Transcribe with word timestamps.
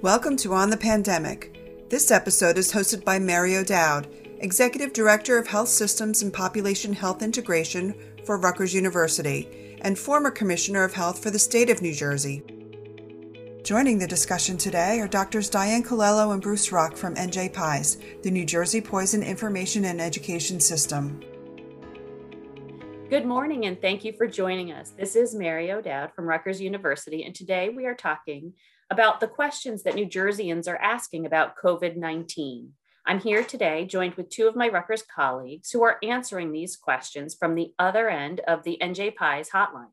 Welcome 0.00 0.36
to 0.38 0.54
On 0.54 0.70
the 0.70 0.76
Pandemic. 0.76 1.88
This 1.90 2.12
episode 2.12 2.56
is 2.56 2.72
hosted 2.72 3.04
by 3.04 3.18
Mary 3.18 3.56
O'Dowd, 3.56 4.06
Executive 4.38 4.92
Director 4.92 5.38
of 5.38 5.48
Health 5.48 5.70
Systems 5.70 6.22
and 6.22 6.32
Population 6.32 6.92
Health 6.92 7.20
Integration 7.20 7.96
for 8.24 8.38
Rutgers 8.38 8.72
University 8.72 9.76
and 9.80 9.98
former 9.98 10.30
Commissioner 10.30 10.84
of 10.84 10.94
Health 10.94 11.20
for 11.20 11.32
the 11.32 11.38
state 11.40 11.68
of 11.68 11.82
New 11.82 11.92
Jersey. 11.92 12.44
Joining 13.64 13.98
the 13.98 14.06
discussion 14.06 14.56
today 14.56 15.00
are 15.00 15.08
Doctors 15.08 15.50
Diane 15.50 15.82
Calello 15.82 16.32
and 16.32 16.40
Bruce 16.40 16.70
Ruck 16.70 16.96
from 16.96 17.16
NJ 17.16 17.52
PIES, 17.52 17.98
the 18.22 18.30
New 18.30 18.44
Jersey 18.44 18.80
Poison 18.80 19.24
Information 19.24 19.84
and 19.86 20.00
Education 20.00 20.60
System. 20.60 21.20
Good 23.10 23.24
morning, 23.24 23.64
and 23.64 23.80
thank 23.80 24.04
you 24.04 24.12
for 24.12 24.26
joining 24.26 24.70
us. 24.70 24.90
This 24.90 25.16
is 25.16 25.34
Mary 25.34 25.72
O'Dowd 25.72 26.12
from 26.14 26.26
Rutgers 26.26 26.60
University, 26.60 27.24
and 27.24 27.34
today 27.34 27.70
we 27.70 27.86
are 27.86 27.94
talking 27.94 28.52
about 28.90 29.18
the 29.18 29.26
questions 29.26 29.82
that 29.84 29.94
New 29.94 30.04
Jerseyans 30.04 30.68
are 30.68 30.76
asking 30.76 31.24
about 31.24 31.56
COVID 31.56 31.96
19. 31.96 32.70
I'm 33.06 33.18
here 33.18 33.42
today 33.42 33.86
joined 33.86 34.16
with 34.16 34.28
two 34.28 34.46
of 34.46 34.56
my 34.56 34.68
Rutgers 34.68 35.02
colleagues 35.02 35.70
who 35.70 35.82
are 35.84 35.96
answering 36.02 36.52
these 36.52 36.76
questions 36.76 37.34
from 37.34 37.54
the 37.54 37.72
other 37.78 38.10
end 38.10 38.40
of 38.46 38.62
the 38.62 38.76
NJ 38.82 39.16
PIES 39.16 39.48
hotline. 39.54 39.92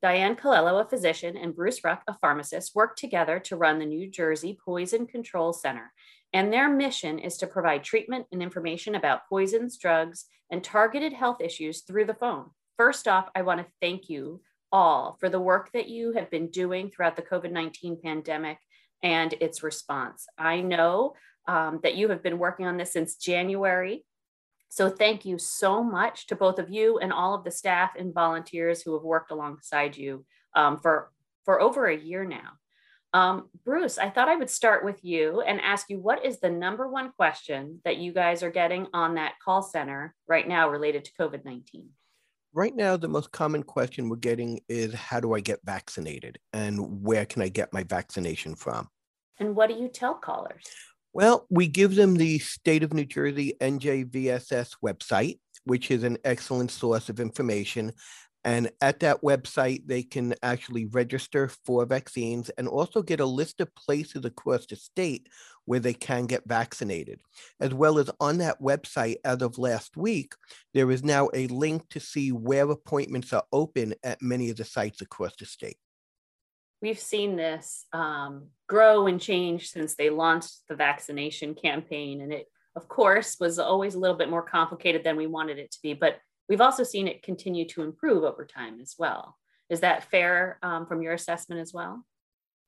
Diane 0.00 0.36
Calello, 0.36 0.80
a 0.80 0.88
physician, 0.88 1.36
and 1.36 1.56
Bruce 1.56 1.82
Ruck, 1.82 2.04
a 2.06 2.14
pharmacist, 2.14 2.76
work 2.76 2.94
together 2.94 3.40
to 3.40 3.56
run 3.56 3.80
the 3.80 3.86
New 3.86 4.08
Jersey 4.08 4.56
Poison 4.64 5.08
Control 5.08 5.52
Center. 5.52 5.92
And 6.32 6.52
their 6.52 6.70
mission 6.70 7.18
is 7.18 7.36
to 7.38 7.46
provide 7.46 7.84
treatment 7.84 8.26
and 8.32 8.42
information 8.42 8.94
about 8.94 9.28
poisons, 9.28 9.76
drugs, 9.76 10.24
and 10.50 10.64
targeted 10.64 11.12
health 11.12 11.40
issues 11.40 11.82
through 11.82 12.06
the 12.06 12.14
phone. 12.14 12.50
First 12.78 13.06
off, 13.06 13.28
I 13.34 13.42
want 13.42 13.60
to 13.60 13.72
thank 13.80 14.08
you 14.08 14.40
all 14.70 15.16
for 15.20 15.28
the 15.28 15.40
work 15.40 15.70
that 15.72 15.88
you 15.88 16.12
have 16.12 16.30
been 16.30 16.48
doing 16.48 16.90
throughout 16.90 17.16
the 17.16 17.22
COVID 17.22 17.52
19 17.52 18.00
pandemic 18.02 18.58
and 19.02 19.34
its 19.40 19.62
response. 19.62 20.26
I 20.38 20.60
know 20.60 21.14
um, 21.46 21.80
that 21.82 21.96
you 21.96 22.08
have 22.08 22.22
been 22.22 22.38
working 22.38 22.66
on 22.66 22.76
this 22.76 22.92
since 22.92 23.16
January. 23.16 24.04
So, 24.70 24.88
thank 24.88 25.26
you 25.26 25.36
so 25.38 25.82
much 25.84 26.28
to 26.28 26.36
both 26.36 26.58
of 26.58 26.70
you 26.70 26.98
and 26.98 27.12
all 27.12 27.34
of 27.34 27.44
the 27.44 27.50
staff 27.50 27.90
and 27.98 28.14
volunteers 28.14 28.80
who 28.80 28.94
have 28.94 29.02
worked 29.02 29.30
alongside 29.30 29.96
you 29.96 30.24
um, 30.54 30.78
for, 30.78 31.10
for 31.44 31.60
over 31.60 31.86
a 31.86 31.96
year 31.96 32.24
now. 32.24 32.52
Um, 33.14 33.48
Bruce, 33.64 33.98
I 33.98 34.08
thought 34.08 34.28
I 34.28 34.36
would 34.36 34.48
start 34.48 34.84
with 34.84 35.04
you 35.04 35.42
and 35.42 35.60
ask 35.60 35.90
you 35.90 35.98
what 35.98 36.24
is 36.24 36.40
the 36.40 36.50
number 36.50 36.88
one 36.88 37.12
question 37.12 37.80
that 37.84 37.98
you 37.98 38.12
guys 38.12 38.42
are 38.42 38.50
getting 38.50 38.86
on 38.94 39.16
that 39.16 39.34
call 39.44 39.62
center 39.62 40.14
right 40.26 40.48
now 40.48 40.70
related 40.70 41.04
to 41.04 41.12
COVID 41.20 41.44
19? 41.44 41.90
right 42.52 42.76
now 42.76 42.96
the 42.96 43.08
most 43.08 43.32
common 43.32 43.62
question 43.62 44.08
we're 44.08 44.16
getting 44.16 44.60
is 44.68 44.92
how 44.92 45.20
do 45.20 45.34
i 45.34 45.40
get 45.40 45.60
vaccinated? 45.64 46.38
And 46.52 47.02
where 47.02 47.24
can 47.24 47.42
i 47.42 47.48
get 47.48 47.72
my 47.72 47.82
vaccination 47.84 48.54
from? 48.54 48.88
And 49.38 49.56
what 49.56 49.68
do 49.68 49.74
you 49.74 49.88
tell 49.88 50.14
callers? 50.14 50.64
Well 51.12 51.46
we 51.50 51.66
give 51.66 51.94
them 51.94 52.14
the 52.14 52.38
state 52.38 52.82
of 52.82 52.92
new 52.92 53.04
jersey 53.04 53.54
njvss 53.60 54.76
website 54.84 55.38
which 55.64 55.90
is 55.90 56.02
an 56.02 56.18
excellent 56.24 56.70
source 56.70 57.08
of 57.08 57.20
information 57.20 57.92
and 58.44 58.70
at 58.80 59.00
that 59.00 59.22
website, 59.22 59.86
they 59.86 60.02
can 60.02 60.34
actually 60.42 60.86
register 60.86 61.48
for 61.64 61.86
vaccines 61.86 62.50
and 62.50 62.66
also 62.66 63.00
get 63.02 63.20
a 63.20 63.26
list 63.26 63.60
of 63.60 63.74
places 63.74 64.24
across 64.24 64.66
the 64.66 64.76
state 64.76 65.28
where 65.64 65.78
they 65.78 65.94
can 65.94 66.26
get 66.26 66.42
vaccinated. 66.46 67.20
As 67.60 67.72
well 67.72 67.98
as 67.98 68.10
on 68.20 68.38
that 68.38 68.60
website, 68.60 69.16
as 69.24 69.42
of 69.42 69.58
last 69.58 69.96
week, 69.96 70.34
there 70.74 70.90
is 70.90 71.04
now 71.04 71.28
a 71.34 71.46
link 71.48 71.88
to 71.90 72.00
see 72.00 72.32
where 72.32 72.68
appointments 72.68 73.32
are 73.32 73.44
open 73.52 73.94
at 74.02 74.20
many 74.20 74.50
of 74.50 74.56
the 74.56 74.64
sites 74.64 75.00
across 75.00 75.36
the 75.36 75.46
state. 75.46 75.78
We've 76.80 76.98
seen 76.98 77.36
this 77.36 77.86
um, 77.92 78.48
grow 78.68 79.06
and 79.06 79.20
change 79.20 79.70
since 79.70 79.94
they 79.94 80.10
launched 80.10 80.62
the 80.68 80.74
vaccination 80.74 81.54
campaign. 81.54 82.22
And 82.22 82.32
it, 82.32 82.46
of 82.74 82.88
course, 82.88 83.36
was 83.38 83.60
always 83.60 83.94
a 83.94 84.00
little 84.00 84.16
bit 84.16 84.28
more 84.28 84.42
complicated 84.42 85.04
than 85.04 85.16
we 85.16 85.28
wanted 85.28 85.58
it 85.58 85.70
to 85.70 85.78
be. 85.80 85.94
But 85.94 86.16
We've 86.48 86.60
also 86.60 86.84
seen 86.84 87.08
it 87.08 87.22
continue 87.22 87.66
to 87.68 87.82
improve 87.82 88.24
over 88.24 88.44
time 88.44 88.80
as 88.80 88.94
well. 88.98 89.36
Is 89.70 89.80
that 89.80 90.10
fair 90.10 90.58
um, 90.62 90.86
from 90.86 91.02
your 91.02 91.14
assessment 91.14 91.60
as 91.60 91.72
well? 91.72 92.04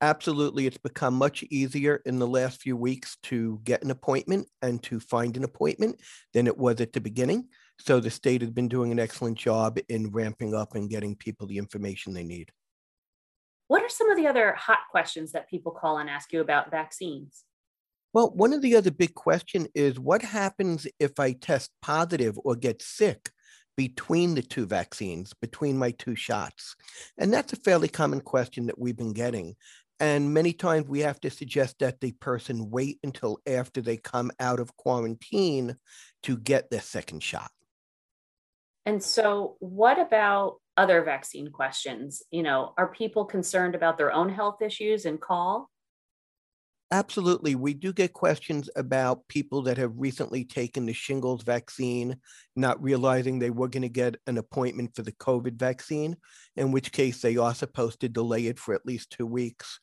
Absolutely. 0.01 0.67
It's 0.67 0.79
become 0.79 1.15
much 1.15 1.43
easier 1.45 2.03
in 2.05 2.19
the 2.19 2.27
last 2.27 2.61
few 2.61 2.77
weeks 2.77 3.17
to 3.25 3.61
get 3.65 3.83
an 3.83 3.91
appointment 3.91 4.49
and 4.61 4.83
to 4.83 5.01
find 5.01 5.37
an 5.37 5.45
appointment 5.45 6.01
than 6.33 6.47
it 6.47 6.59
was 6.59 6.81
at 6.81 6.93
the 6.93 7.01
beginning. 7.01 7.49
So 7.79 8.01
the 8.01 8.11
state 8.11 8.43
has 8.43 8.51
been 8.51 8.69
doing 8.69 8.93
an 8.93 8.99
excellent 8.99 9.39
job 9.39 9.79
in 9.89 10.11
ramping 10.11 10.55
up 10.55 10.75
and 10.75 10.91
getting 10.91 11.17
people 11.17 11.47
the 11.47 11.59
information 11.59 12.13
they 12.13 12.25
need. 12.25 12.53
What 13.69 13.83
are 13.83 13.89
some 13.89 14.11
of 14.11 14.17
the 14.17 14.27
other 14.27 14.53
hot 14.55 14.81
questions 14.91 15.33
that 15.33 15.49
people 15.49 15.73
call 15.73 15.99
and 15.99 16.11
ask 16.11 16.33
you 16.33 16.41
about 16.41 16.71
vaccines? 16.71 17.45
Well, 18.13 18.31
one 18.31 18.53
of 18.53 18.63
the 18.63 18.77
other 18.77 18.91
big 18.91 19.15
questions 19.15 19.69
is 19.75 19.99
what 19.99 20.23
happens 20.23 20.87
if 21.01 21.19
I 21.19 21.33
test 21.33 21.71
positive 21.83 22.39
or 22.45 22.55
get 22.57 22.83
sick 22.83 23.31
between 23.77 24.35
the 24.35 24.43
two 24.43 24.67
vaccines, 24.67 25.33
between 25.41 25.79
my 25.79 25.91
two 25.93 26.15
shots? 26.15 26.77
And 27.19 27.33
that's 27.33 27.53
a 27.53 27.57
fairly 27.57 27.89
common 27.89 28.21
question 28.21 28.67
that 28.67 28.79
we've 28.79 28.97
been 28.97 29.13
getting. 29.13 29.57
And 30.01 30.35
many 30.35 30.53
times 30.53 30.89
we 30.89 31.01
have 31.01 31.21
to 31.21 31.31
suggest 31.31 31.79
that 31.79 32.01
the 32.01 32.13
person 32.13 32.71
wait 32.71 32.99
until 33.05 33.39
after 33.47 33.81
they 33.81 33.97
come 33.97 34.31
out 34.41 34.61
of 34.61 34.77
quarantine 34.77 35.77
to 36.25 36.37
get 36.37 36.71
their 36.71 36.81
second 36.81 37.23
shot. 37.23 37.51
And 38.87 39.03
so, 39.03 39.57
what 39.61 39.99
about 39.99 40.57
other 40.77 41.03
vaccine 41.03 41.51
questions? 41.51 42.23
You 42.31 42.43
know, 42.43 42.75
are 42.77 42.89
people 42.89 43.25
concerned 43.25 43.75
about 43.75 43.97
their 43.97 44.13
own 44.13 44.29
health 44.29 44.61
issues 44.61 45.07
and 45.07 45.21
call? 45.21 45.71
Absolutely. 46.95 47.57
We 47.57 47.75
do 47.75 47.93
get 47.93 48.13
questions 48.13 48.71
about 48.77 49.27
people 49.27 49.63
that 49.63 49.77
have 49.79 49.91
recently 49.97 50.45
taken 50.45 50.87
the 50.87 50.93
shingles 50.93 51.43
vaccine, 51.43 52.17
not 52.55 52.81
realizing 52.81 53.41
they 53.41 53.51
were 53.51 53.67
going 53.67 53.83
to 53.83 53.89
get 53.89 54.15
an 54.29 54.39
appointment 54.39 54.95
for 54.95 55.03
the 55.03 55.11
COVID 55.11 55.57
vaccine, 55.57 56.17
in 56.55 56.71
which 56.71 56.93
case 56.93 57.21
they 57.21 57.37
are 57.37 57.53
supposed 57.53 57.99
to 58.03 58.09
delay 58.09 58.47
it 58.47 58.61
for 58.61 58.77
at 58.77 58.87
least 58.87 59.11
two 59.11 59.27
weeks. 59.27 59.81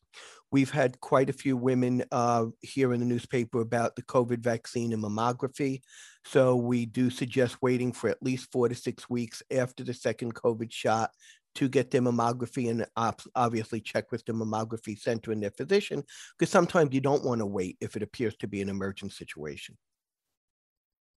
We've 0.53 0.71
had 0.71 1.01
quite 1.01 1.29
a 1.29 1.33
few 1.33 1.57
women 1.57 2.05
uh, 2.13 2.45
here 2.61 2.93
in 2.93 3.01
the 3.01 3.05
newspaper 3.05 3.59
about 3.59 3.97
the 3.97 4.03
COVID 4.03 4.39
vaccine 4.39 4.93
and 4.93 5.03
mammography. 5.03 5.81
So 6.23 6.55
we 6.55 6.85
do 6.85 7.09
suggest 7.09 7.61
waiting 7.61 7.91
for 7.91 8.09
at 8.09 8.23
least 8.23 8.53
four 8.53 8.69
to 8.69 8.75
six 8.75 9.09
weeks 9.09 9.43
after 9.51 9.83
the 9.83 9.93
second 9.93 10.33
COVID 10.35 10.71
shot 10.71 11.11
to 11.55 11.67
get 11.67 11.91
their 11.91 12.01
mammography 12.01 12.69
and 12.69 12.85
obviously 13.35 13.81
check 13.81 14.11
with 14.11 14.25
the 14.25 14.33
mammography 14.33 14.97
center 14.97 15.31
and 15.31 15.43
their 15.43 15.51
physician, 15.51 16.03
because 16.37 16.51
sometimes 16.51 16.93
you 16.93 17.01
don't 17.01 17.25
want 17.25 17.39
to 17.39 17.45
wait 17.45 17.77
if 17.81 17.95
it 17.95 18.03
appears 18.03 18.35
to 18.37 18.47
be 18.47 18.61
an 18.61 18.69
emergent 18.69 19.11
situation. 19.11 19.77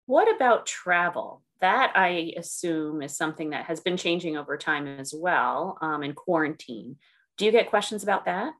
What 0.06 0.34
about 0.34 0.66
travel? 0.66 1.42
That 1.60 1.92
I 1.94 2.34
assume 2.36 3.00
is 3.00 3.16
something 3.16 3.50
that 3.50 3.64
has 3.66 3.80
been 3.80 3.96
changing 3.96 4.36
over 4.36 4.58
time 4.58 4.86
as 4.86 5.14
well 5.16 5.78
um, 5.80 6.02
in 6.02 6.12
quarantine. 6.12 6.96
Do 7.38 7.44
you 7.46 7.52
get 7.52 7.70
questions 7.70 8.02
about 8.02 8.26
that? 8.26 8.52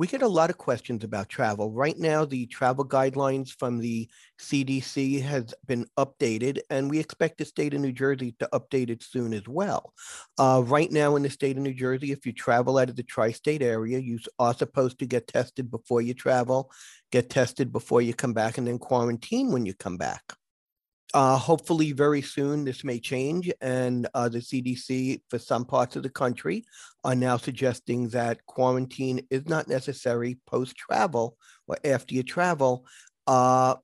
We 0.00 0.06
get 0.06 0.22
a 0.22 0.28
lot 0.28 0.48
of 0.48 0.56
questions 0.56 1.04
about 1.04 1.28
travel. 1.28 1.70
Right 1.72 1.98
now, 1.98 2.24
the 2.24 2.46
travel 2.46 2.86
guidelines 2.88 3.50
from 3.50 3.76
the 3.76 4.08
CDC 4.40 5.20
has 5.20 5.52
been 5.66 5.84
updated, 5.98 6.60
and 6.70 6.88
we 6.88 6.98
expect 6.98 7.36
the 7.36 7.44
state 7.44 7.74
of 7.74 7.82
New 7.82 7.92
Jersey 7.92 8.34
to 8.38 8.48
update 8.54 8.88
it 8.88 9.02
soon 9.02 9.34
as 9.34 9.46
well. 9.46 9.92
Uh, 10.38 10.62
right 10.64 10.90
now, 10.90 11.16
in 11.16 11.22
the 11.22 11.28
state 11.28 11.58
of 11.58 11.62
New 11.62 11.74
Jersey, 11.74 12.12
if 12.12 12.24
you 12.24 12.32
travel 12.32 12.78
out 12.78 12.88
of 12.88 12.96
the 12.96 13.02
tri-state 13.02 13.60
area, 13.60 13.98
you 13.98 14.18
are 14.38 14.54
supposed 14.54 14.98
to 15.00 15.06
get 15.06 15.26
tested 15.26 15.70
before 15.70 16.00
you 16.00 16.14
travel, 16.14 16.72
get 17.12 17.28
tested 17.28 17.70
before 17.70 18.00
you 18.00 18.14
come 18.14 18.32
back, 18.32 18.56
and 18.56 18.66
then 18.66 18.78
quarantine 18.78 19.52
when 19.52 19.66
you 19.66 19.74
come 19.74 19.98
back. 19.98 20.32
Uh, 21.12 21.36
hopefully, 21.36 21.90
very 21.90 22.22
soon, 22.22 22.64
this 22.64 22.84
may 22.84 23.00
change, 23.00 23.50
and 23.60 24.06
uh, 24.14 24.28
the 24.28 24.38
CDC 24.38 25.20
for 25.28 25.40
some 25.40 25.64
parts 25.64 25.96
of 25.96 26.04
the 26.04 26.10
country 26.10 26.64
are 27.02 27.16
now 27.16 27.36
suggesting 27.36 28.08
that 28.08 28.46
quarantine 28.46 29.26
is 29.28 29.48
not 29.48 29.66
necessary 29.66 30.38
post 30.46 30.76
travel 30.76 31.36
or 31.66 31.76
after 31.84 32.14
you 32.14 32.22
travel, 32.22 32.86
uh, 33.26 33.74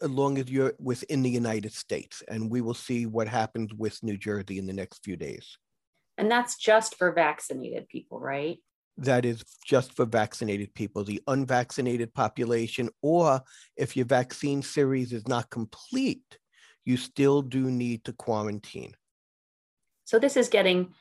as 0.00 0.08
long 0.08 0.38
as 0.38 0.50
you're 0.50 0.72
within 0.78 1.22
the 1.22 1.28
United 1.28 1.72
States. 1.72 2.22
And 2.28 2.50
we 2.50 2.62
will 2.62 2.74
see 2.74 3.04
what 3.04 3.28
happens 3.28 3.74
with 3.74 4.02
New 4.02 4.16
Jersey 4.16 4.58
in 4.58 4.66
the 4.66 4.72
next 4.72 5.04
few 5.04 5.16
days. 5.16 5.58
And 6.16 6.30
that's 6.30 6.56
just 6.56 6.96
for 6.96 7.12
vaccinated 7.12 7.88
people, 7.88 8.18
right? 8.20 8.56
That 8.96 9.26
is 9.26 9.42
just 9.66 9.94
for 9.94 10.06
vaccinated 10.06 10.74
people. 10.74 11.04
The 11.04 11.22
unvaccinated 11.26 12.14
population, 12.14 12.88
or 13.02 13.42
if 13.76 13.96
your 13.96 14.06
vaccine 14.06 14.62
series 14.62 15.12
is 15.12 15.28
not 15.28 15.50
complete, 15.50 16.38
you 16.84 16.96
still 16.96 17.42
do 17.42 17.70
need 17.70 18.04
to 18.04 18.12
quarantine. 18.12 18.94
So 20.04 20.18
this 20.18 20.36
is 20.36 20.48
getting 20.48 20.92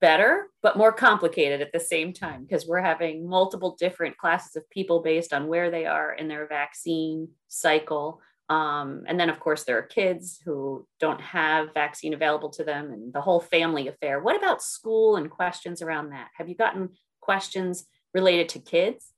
better, 0.00 0.48
but 0.62 0.76
more 0.76 0.92
complicated 0.92 1.60
at 1.60 1.72
the 1.72 1.80
same 1.80 2.12
time 2.12 2.44
because 2.44 2.66
we're 2.66 2.80
having 2.80 3.28
multiple 3.28 3.76
different 3.78 4.16
classes 4.16 4.56
of 4.56 4.68
people 4.70 5.02
based 5.02 5.32
on 5.32 5.46
where 5.46 5.70
they 5.70 5.86
are 5.86 6.12
in 6.12 6.28
their 6.28 6.46
vaccine 6.46 7.28
cycle. 7.48 8.20
Um, 8.48 9.04
and 9.06 9.18
then, 9.18 9.30
of 9.30 9.40
course, 9.40 9.64
there 9.64 9.78
are 9.78 9.82
kids 9.82 10.38
who 10.44 10.86
don't 11.00 11.20
have 11.20 11.72
vaccine 11.74 12.14
available 12.14 12.50
to 12.50 12.64
them 12.64 12.92
and 12.92 13.12
the 13.12 13.20
whole 13.20 13.40
family 13.40 13.88
affair. 13.88 14.20
What 14.20 14.36
about 14.36 14.62
school 14.62 15.16
and 15.16 15.30
questions 15.30 15.80
around 15.80 16.10
that? 16.10 16.28
Have 16.36 16.48
you 16.48 16.54
gotten 16.54 16.90
questions 17.20 17.86
related 18.12 18.50
to 18.50 18.58
kids? 18.58 19.12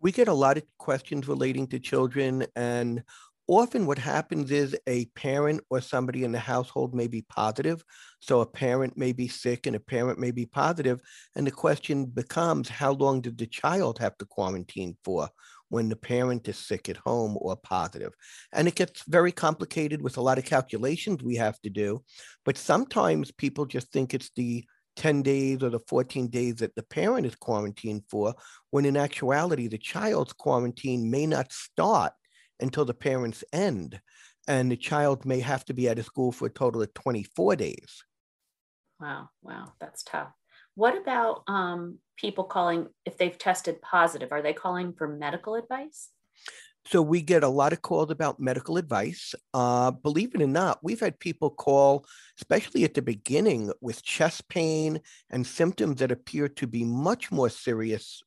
We 0.00 0.12
get 0.12 0.28
a 0.28 0.34
lot 0.34 0.56
of 0.56 0.64
questions 0.78 1.28
relating 1.28 1.66
to 1.68 1.78
children, 1.78 2.46
and 2.56 3.02
often 3.50 3.84
what 3.84 3.98
happens 3.98 4.50
is 4.50 4.76
a 4.86 5.06
parent 5.16 5.60
or 5.70 5.80
somebody 5.80 6.24
in 6.24 6.32
the 6.32 6.38
household 6.38 6.94
may 6.94 7.08
be 7.08 7.22
positive. 7.22 7.84
So 8.20 8.40
a 8.40 8.46
parent 8.46 8.96
may 8.96 9.12
be 9.12 9.28
sick 9.28 9.66
and 9.66 9.74
a 9.74 9.80
parent 9.80 10.18
may 10.18 10.30
be 10.30 10.46
positive, 10.46 11.00
And 11.34 11.46
the 11.46 11.50
question 11.50 12.06
becomes 12.06 12.68
how 12.68 12.92
long 12.92 13.20
did 13.20 13.38
the 13.38 13.46
child 13.46 13.98
have 13.98 14.16
to 14.18 14.24
quarantine 14.24 14.96
for? 15.04 15.28
when 15.70 15.88
the 15.88 15.94
parent 15.94 16.48
is 16.48 16.58
sick 16.58 16.88
at 16.88 16.96
home 16.96 17.38
or 17.40 17.56
positive. 17.56 18.12
And 18.52 18.66
it 18.66 18.74
gets 18.74 19.04
very 19.06 19.30
complicated 19.30 20.02
with 20.02 20.16
a 20.16 20.20
lot 20.20 20.36
of 20.36 20.44
calculations 20.44 21.22
we 21.22 21.36
have 21.36 21.60
to 21.60 21.70
do. 21.70 22.02
But 22.44 22.58
sometimes 22.58 23.30
people 23.30 23.66
just 23.66 23.92
think 23.92 24.12
it's 24.12 24.32
the 24.34 24.64
10 24.96 25.22
days 25.22 25.62
or 25.62 25.70
the 25.70 25.78
14 25.78 26.28
days 26.28 26.56
that 26.56 26.74
the 26.74 26.82
parent 26.82 27.24
is 27.24 27.36
quarantined 27.36 28.02
for, 28.10 28.34
when 28.70 28.84
in 28.84 28.96
actuality, 28.96 29.68
the 29.68 29.78
child's 29.78 30.32
quarantine 30.32 31.08
may 31.08 31.24
not 31.24 31.52
start 31.52 32.12
until 32.60 32.84
the 32.84 32.94
parents 32.94 33.44
end. 33.52 34.00
And 34.48 34.70
the 34.70 34.76
child 34.76 35.24
may 35.24 35.40
have 35.40 35.64
to 35.66 35.74
be 35.74 35.88
at 35.88 35.98
a 35.98 36.02
school 36.02 36.32
for 36.32 36.46
a 36.46 36.50
total 36.50 36.82
of 36.82 36.92
24 36.94 37.56
days. 37.56 38.04
Wow, 39.00 39.30
wow, 39.42 39.72
that's 39.80 40.02
tough. 40.02 40.32
What 40.74 40.96
about 40.96 41.42
um, 41.46 41.98
people 42.16 42.44
calling 42.44 42.88
if 43.04 43.16
they've 43.16 43.36
tested 43.36 43.82
positive? 43.82 44.32
Are 44.32 44.42
they 44.42 44.52
calling 44.52 44.92
for 44.92 45.08
medical 45.08 45.54
advice? 45.54 46.10
So 46.86 47.02
we 47.02 47.20
get 47.20 47.44
a 47.44 47.48
lot 47.48 47.72
of 47.72 47.82
calls 47.82 48.10
about 48.10 48.40
medical 48.40 48.76
advice. 48.76 49.34
Uh, 49.52 49.90
believe 49.90 50.34
it 50.34 50.42
or 50.42 50.46
not, 50.46 50.78
we've 50.82 51.00
had 51.00 51.20
people 51.20 51.50
call, 51.50 52.06
especially 52.38 52.84
at 52.84 52.94
the 52.94 53.02
beginning, 53.02 53.72
with 53.80 54.02
chest 54.02 54.48
pain 54.48 55.00
and 55.28 55.46
symptoms 55.46 56.00
that 56.00 56.10
appear 56.10 56.48
to 56.48 56.66
be 56.66 56.84
much 56.84 57.30
more 57.30 57.50
serious 57.50 58.22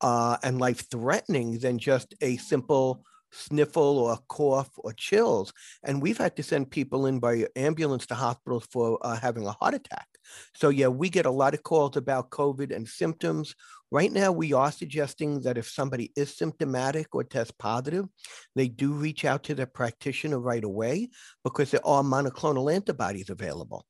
uh, 0.00 0.36
and 0.42 0.58
life 0.58 0.88
threatening 0.90 1.58
than 1.58 1.78
just 1.78 2.14
a 2.20 2.36
simple 2.38 3.04
sniffle 3.32 3.98
or 3.98 4.18
cough 4.28 4.70
or 4.78 4.92
chills. 4.92 5.52
And 5.84 6.00
we've 6.00 6.18
had 6.18 6.36
to 6.36 6.42
send 6.42 6.70
people 6.70 7.06
in 7.06 7.18
by 7.18 7.46
ambulance 7.56 8.06
to 8.06 8.14
hospitals 8.14 8.66
for 8.70 8.98
uh, 9.02 9.16
having 9.16 9.46
a 9.46 9.52
heart 9.52 9.74
attack. 9.74 10.06
So, 10.54 10.68
yeah, 10.68 10.88
we 10.88 11.08
get 11.08 11.26
a 11.26 11.30
lot 11.30 11.54
of 11.54 11.62
calls 11.62 11.96
about 11.96 12.30
COVID 12.30 12.74
and 12.74 12.88
symptoms. 12.88 13.54
Right 13.90 14.10
now, 14.10 14.32
we 14.32 14.52
are 14.52 14.72
suggesting 14.72 15.40
that 15.42 15.58
if 15.58 15.68
somebody 15.68 16.12
is 16.16 16.36
symptomatic 16.36 17.14
or 17.14 17.22
test 17.22 17.56
positive, 17.58 18.06
they 18.54 18.68
do 18.68 18.92
reach 18.92 19.24
out 19.24 19.44
to 19.44 19.54
their 19.54 19.66
practitioner 19.66 20.40
right 20.40 20.64
away 20.64 21.10
because 21.44 21.70
there 21.70 21.86
are 21.86 22.02
monoclonal 22.02 22.72
antibodies 22.72 23.30
available. 23.30 23.84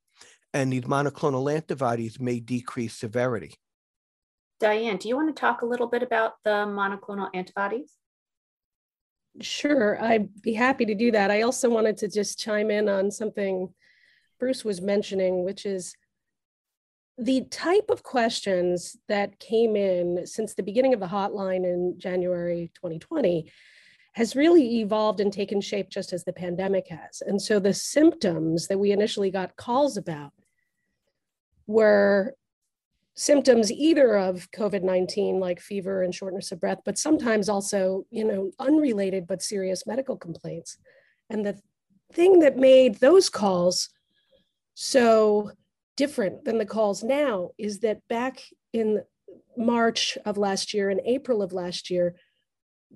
And 0.52 0.72
these 0.72 0.82
monoclonal 0.82 1.52
antibodies 1.52 2.20
may 2.20 2.40
decrease 2.40 2.94
severity. 2.94 3.54
Diane, 4.58 4.96
do 4.96 5.08
you 5.08 5.16
want 5.16 5.34
to 5.34 5.38
talk 5.38 5.60
a 5.60 5.66
little 5.66 5.86
bit 5.86 6.02
about 6.02 6.34
the 6.44 6.50
monoclonal 6.50 7.28
antibodies? 7.34 7.92
Sure, 9.40 10.02
I'd 10.02 10.42
be 10.42 10.54
happy 10.54 10.86
to 10.86 10.94
do 10.94 11.10
that. 11.10 11.30
I 11.30 11.42
also 11.42 11.68
wanted 11.68 11.96
to 11.98 12.08
just 12.08 12.38
chime 12.38 12.70
in 12.70 12.88
on 12.88 13.10
something 13.10 13.68
Bruce 14.38 14.64
was 14.64 14.80
mentioning, 14.80 15.44
which 15.44 15.66
is 15.66 15.94
the 17.18 17.42
type 17.50 17.88
of 17.88 18.02
questions 18.02 18.96
that 19.08 19.38
came 19.38 19.76
in 19.76 20.26
since 20.26 20.54
the 20.54 20.62
beginning 20.62 20.92
of 20.92 21.00
the 21.00 21.06
hotline 21.06 21.64
in 21.64 21.94
January 21.98 22.70
2020 22.74 23.50
has 24.12 24.36
really 24.36 24.80
evolved 24.80 25.20
and 25.20 25.32
taken 25.32 25.60
shape 25.60 25.90
just 25.90 26.12
as 26.12 26.24
the 26.24 26.32
pandemic 26.32 26.88
has. 26.88 27.22
And 27.26 27.40
so 27.40 27.58
the 27.58 27.74
symptoms 27.74 28.66
that 28.68 28.78
we 28.78 28.92
initially 28.92 29.30
got 29.30 29.56
calls 29.56 29.96
about 29.96 30.32
were 31.66 32.34
symptoms 33.16 33.72
either 33.72 34.14
of 34.16 34.50
COVID-19 34.52 35.40
like 35.40 35.58
fever 35.58 36.02
and 36.02 36.14
shortness 36.14 36.52
of 36.52 36.60
breath, 36.60 36.80
but 36.84 36.98
sometimes 36.98 37.48
also, 37.48 38.04
you 38.10 38.24
know, 38.24 38.50
unrelated 38.58 39.26
but 39.26 39.42
serious 39.42 39.86
medical 39.86 40.16
complaints. 40.16 40.76
And 41.30 41.44
the 41.44 41.58
thing 42.12 42.40
that 42.40 42.58
made 42.58 42.96
those 42.96 43.30
calls 43.30 43.88
so 44.74 45.50
different 45.96 46.44
than 46.44 46.58
the 46.58 46.66
calls 46.66 47.02
now 47.02 47.50
is 47.56 47.80
that 47.80 48.06
back 48.08 48.42
in 48.74 49.00
March 49.56 50.18
of 50.26 50.36
last 50.36 50.74
year 50.74 50.90
and 50.90 51.00
April 51.06 51.42
of 51.42 51.54
last 51.54 51.88
year, 51.88 52.16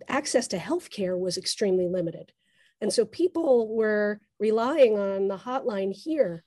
access 0.06 0.46
to 0.49 0.58
healthcare 0.58 1.19
was 1.19 1.38
extremely 1.38 1.88
limited. 1.88 2.31
And 2.82 2.93
so 2.93 3.06
people 3.06 3.75
were 3.75 4.20
relying 4.38 4.99
on 4.99 5.28
the 5.28 5.38
hotline 5.38 5.94
here 5.94 6.44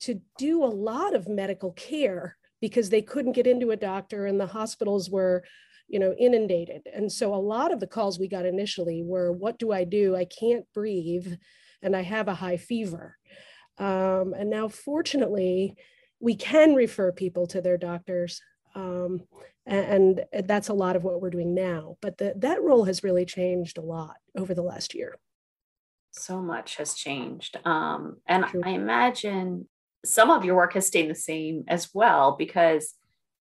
to 0.00 0.22
do 0.38 0.64
a 0.64 0.66
lot 0.66 1.14
of 1.14 1.28
medical 1.28 1.72
care 1.72 2.38
because 2.62 2.88
they 2.88 3.02
couldn't 3.02 3.32
get 3.32 3.46
into 3.46 3.72
a 3.72 3.76
doctor 3.76 4.24
and 4.24 4.40
the 4.40 4.46
hospitals 4.46 5.10
were 5.10 5.44
you 5.88 5.98
know 5.98 6.14
inundated 6.18 6.80
and 6.94 7.12
so 7.12 7.34
a 7.34 7.36
lot 7.36 7.70
of 7.72 7.80
the 7.80 7.86
calls 7.86 8.18
we 8.18 8.26
got 8.26 8.46
initially 8.46 9.02
were 9.02 9.30
what 9.30 9.58
do 9.58 9.72
i 9.72 9.84
do 9.84 10.16
i 10.16 10.24
can't 10.24 10.64
breathe 10.72 11.34
and 11.82 11.94
i 11.94 12.00
have 12.00 12.28
a 12.28 12.34
high 12.34 12.56
fever 12.56 13.18
um, 13.78 14.34
and 14.34 14.50
now, 14.50 14.68
fortunately, 14.68 15.76
we 16.20 16.34
can 16.34 16.74
refer 16.74 17.12
people 17.12 17.46
to 17.48 17.60
their 17.60 17.78
doctors. 17.78 18.40
Um, 18.74 19.22
and, 19.66 20.24
and, 20.32 20.48
that's 20.48 20.68
a 20.68 20.74
lot 20.74 20.96
of 20.96 21.04
what 21.04 21.20
we're 21.20 21.30
doing 21.30 21.54
now. 21.54 21.96
But 22.00 22.18
the, 22.18 22.34
that 22.38 22.62
role 22.62 22.84
has 22.84 23.04
really 23.04 23.24
changed 23.24 23.76
a 23.76 23.82
lot 23.82 24.16
over 24.36 24.54
the 24.54 24.62
last 24.62 24.94
year. 24.94 25.16
So 26.10 26.40
much 26.40 26.76
has 26.76 26.94
changed. 26.94 27.58
Um, 27.64 28.18
and 28.26 28.44
True. 28.46 28.62
I 28.64 28.70
imagine 28.70 29.68
some 30.04 30.30
of 30.30 30.44
your 30.44 30.56
work 30.56 30.74
has 30.74 30.86
stayed 30.86 31.10
the 31.10 31.14
same 31.14 31.64
as 31.68 31.90
well 31.94 32.36
because 32.38 32.94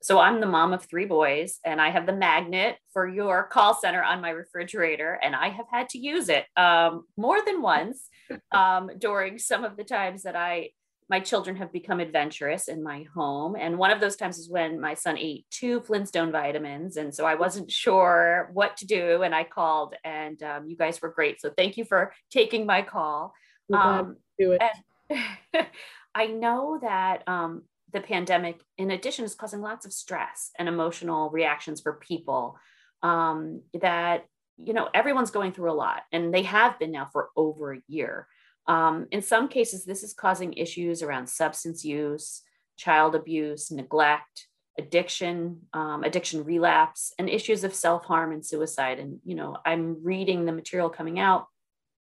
so 0.04 0.20
I'm 0.20 0.40
the 0.40 0.48
mom 0.48 0.74
of 0.74 0.84
three 0.86 1.06
boys, 1.06 1.60
and 1.64 1.80
I 1.80 1.92
have 1.92 2.08
the 2.08 2.14
magnet 2.14 2.78
for 2.92 3.08
your 3.08 3.44
call 3.44 3.76
center 3.76 4.02
on 4.02 4.20
my 4.20 4.32
refrigerator, 4.32 5.20
and 5.22 5.36
I 5.36 5.50
have 5.50 5.68
had 5.72 5.90
to 5.90 6.00
use 6.00 6.28
it 6.28 6.46
um, 6.58 7.04
more 7.18 7.38
than 7.46 7.62
once 7.62 8.10
um, 8.52 8.90
during 8.98 9.38
some 9.38 9.64
of 9.64 9.78
the 9.78 9.84
times 9.84 10.24
that 10.24 10.36
I 10.36 10.72
my 11.08 11.20
children 11.20 11.58
have 11.58 11.74
become 11.74 12.00
adventurous 12.00 12.70
in 12.70 12.82
my 12.82 13.06
home. 13.14 13.58
And 13.60 13.78
one 13.78 13.92
of 13.92 14.00
those 14.00 14.16
times 14.16 14.38
is 14.38 14.50
when 14.50 14.80
my 14.80 14.94
son 14.94 15.18
ate 15.18 15.46
two 15.52 15.82
Flintstone 15.82 16.32
vitamins, 16.32 16.98
and 16.98 17.14
so 17.14 17.26
I 17.26 17.36
wasn't 17.36 17.70
sure 17.70 18.50
what 18.54 18.78
to 18.78 18.88
do, 18.88 19.22
and 19.22 19.36
I 19.36 19.44
called, 19.44 19.94
and 20.04 20.42
um, 20.42 20.68
you 20.68 20.78
guys 20.78 21.02
were 21.02 21.12
great. 21.12 21.42
So 21.42 21.52
thank 21.56 21.78
you 21.78 21.86
for 21.86 22.14
taking 22.32 22.66
my 22.66 22.82
call. 22.82 23.34
Um, 23.74 24.18
do 24.40 24.54
it. 24.54 24.62
I 26.14 26.28
know 26.28 26.80
that 26.82 27.28
um, 27.28 27.64
the 27.94 28.02
pandemic, 28.02 28.62
in 28.78 28.92
addition, 28.92 29.26
is 29.26 29.36
causing 29.36 29.62
lots 29.62 29.86
of 29.86 29.94
stress 29.94 30.52
and 30.58 30.68
emotional 30.68 31.30
reactions 31.30 31.82
for 31.82 31.94
people. 31.94 32.58
Um, 33.04 33.62
that 33.82 34.26
you 34.58 34.74
know 34.74 34.90
everyone's 34.94 35.32
going 35.32 35.54
through 35.54 35.72
a 35.72 35.74
lot, 35.74 36.04
and 36.12 36.34
they 36.34 36.44
have 36.44 36.78
been 36.80 36.92
now 36.92 37.10
for 37.12 37.30
over 37.36 37.74
a 37.74 37.82
year. 37.88 38.28
Um, 38.68 39.08
in 39.12 39.22
some 39.22 39.48
cases, 39.48 39.86
this 39.86 40.04
is 40.04 40.14
causing 40.14 40.54
issues 40.54 41.02
around 41.02 41.28
substance 41.28 41.84
use, 41.84 42.44
child 42.78 43.16
abuse, 43.16 43.72
neglect, 43.72 44.48
addiction, 44.78 45.62
um, 45.74 46.04
addiction 46.04 46.44
relapse, 46.44 47.14
and 47.18 47.30
issues 47.30 47.64
of 47.64 47.74
self 47.74 48.06
harm 48.06 48.32
and 48.32 48.46
suicide. 48.46 49.00
And 49.00 49.20
you 49.26 49.36
know, 49.36 49.58
I'm 49.66 50.04
reading 50.04 50.46
the 50.46 50.52
material 50.52 50.90
coming 50.90 51.20
out 51.20 51.48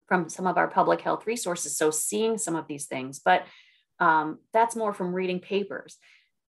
from 0.08 0.28
some 0.28 0.46
of 0.46 0.56
our 0.56 0.66
public 0.66 1.02
health 1.02 1.26
resources, 1.26 1.76
so 1.76 1.90
seeing 1.90 2.36
some 2.36 2.56
of 2.56 2.66
these 2.66 2.86
things, 2.86 3.20
but 3.24 3.44
um, 4.00 4.38
that's 4.52 4.74
more 4.74 4.92
from 4.92 5.12
reading 5.12 5.38
papers. 5.38 5.98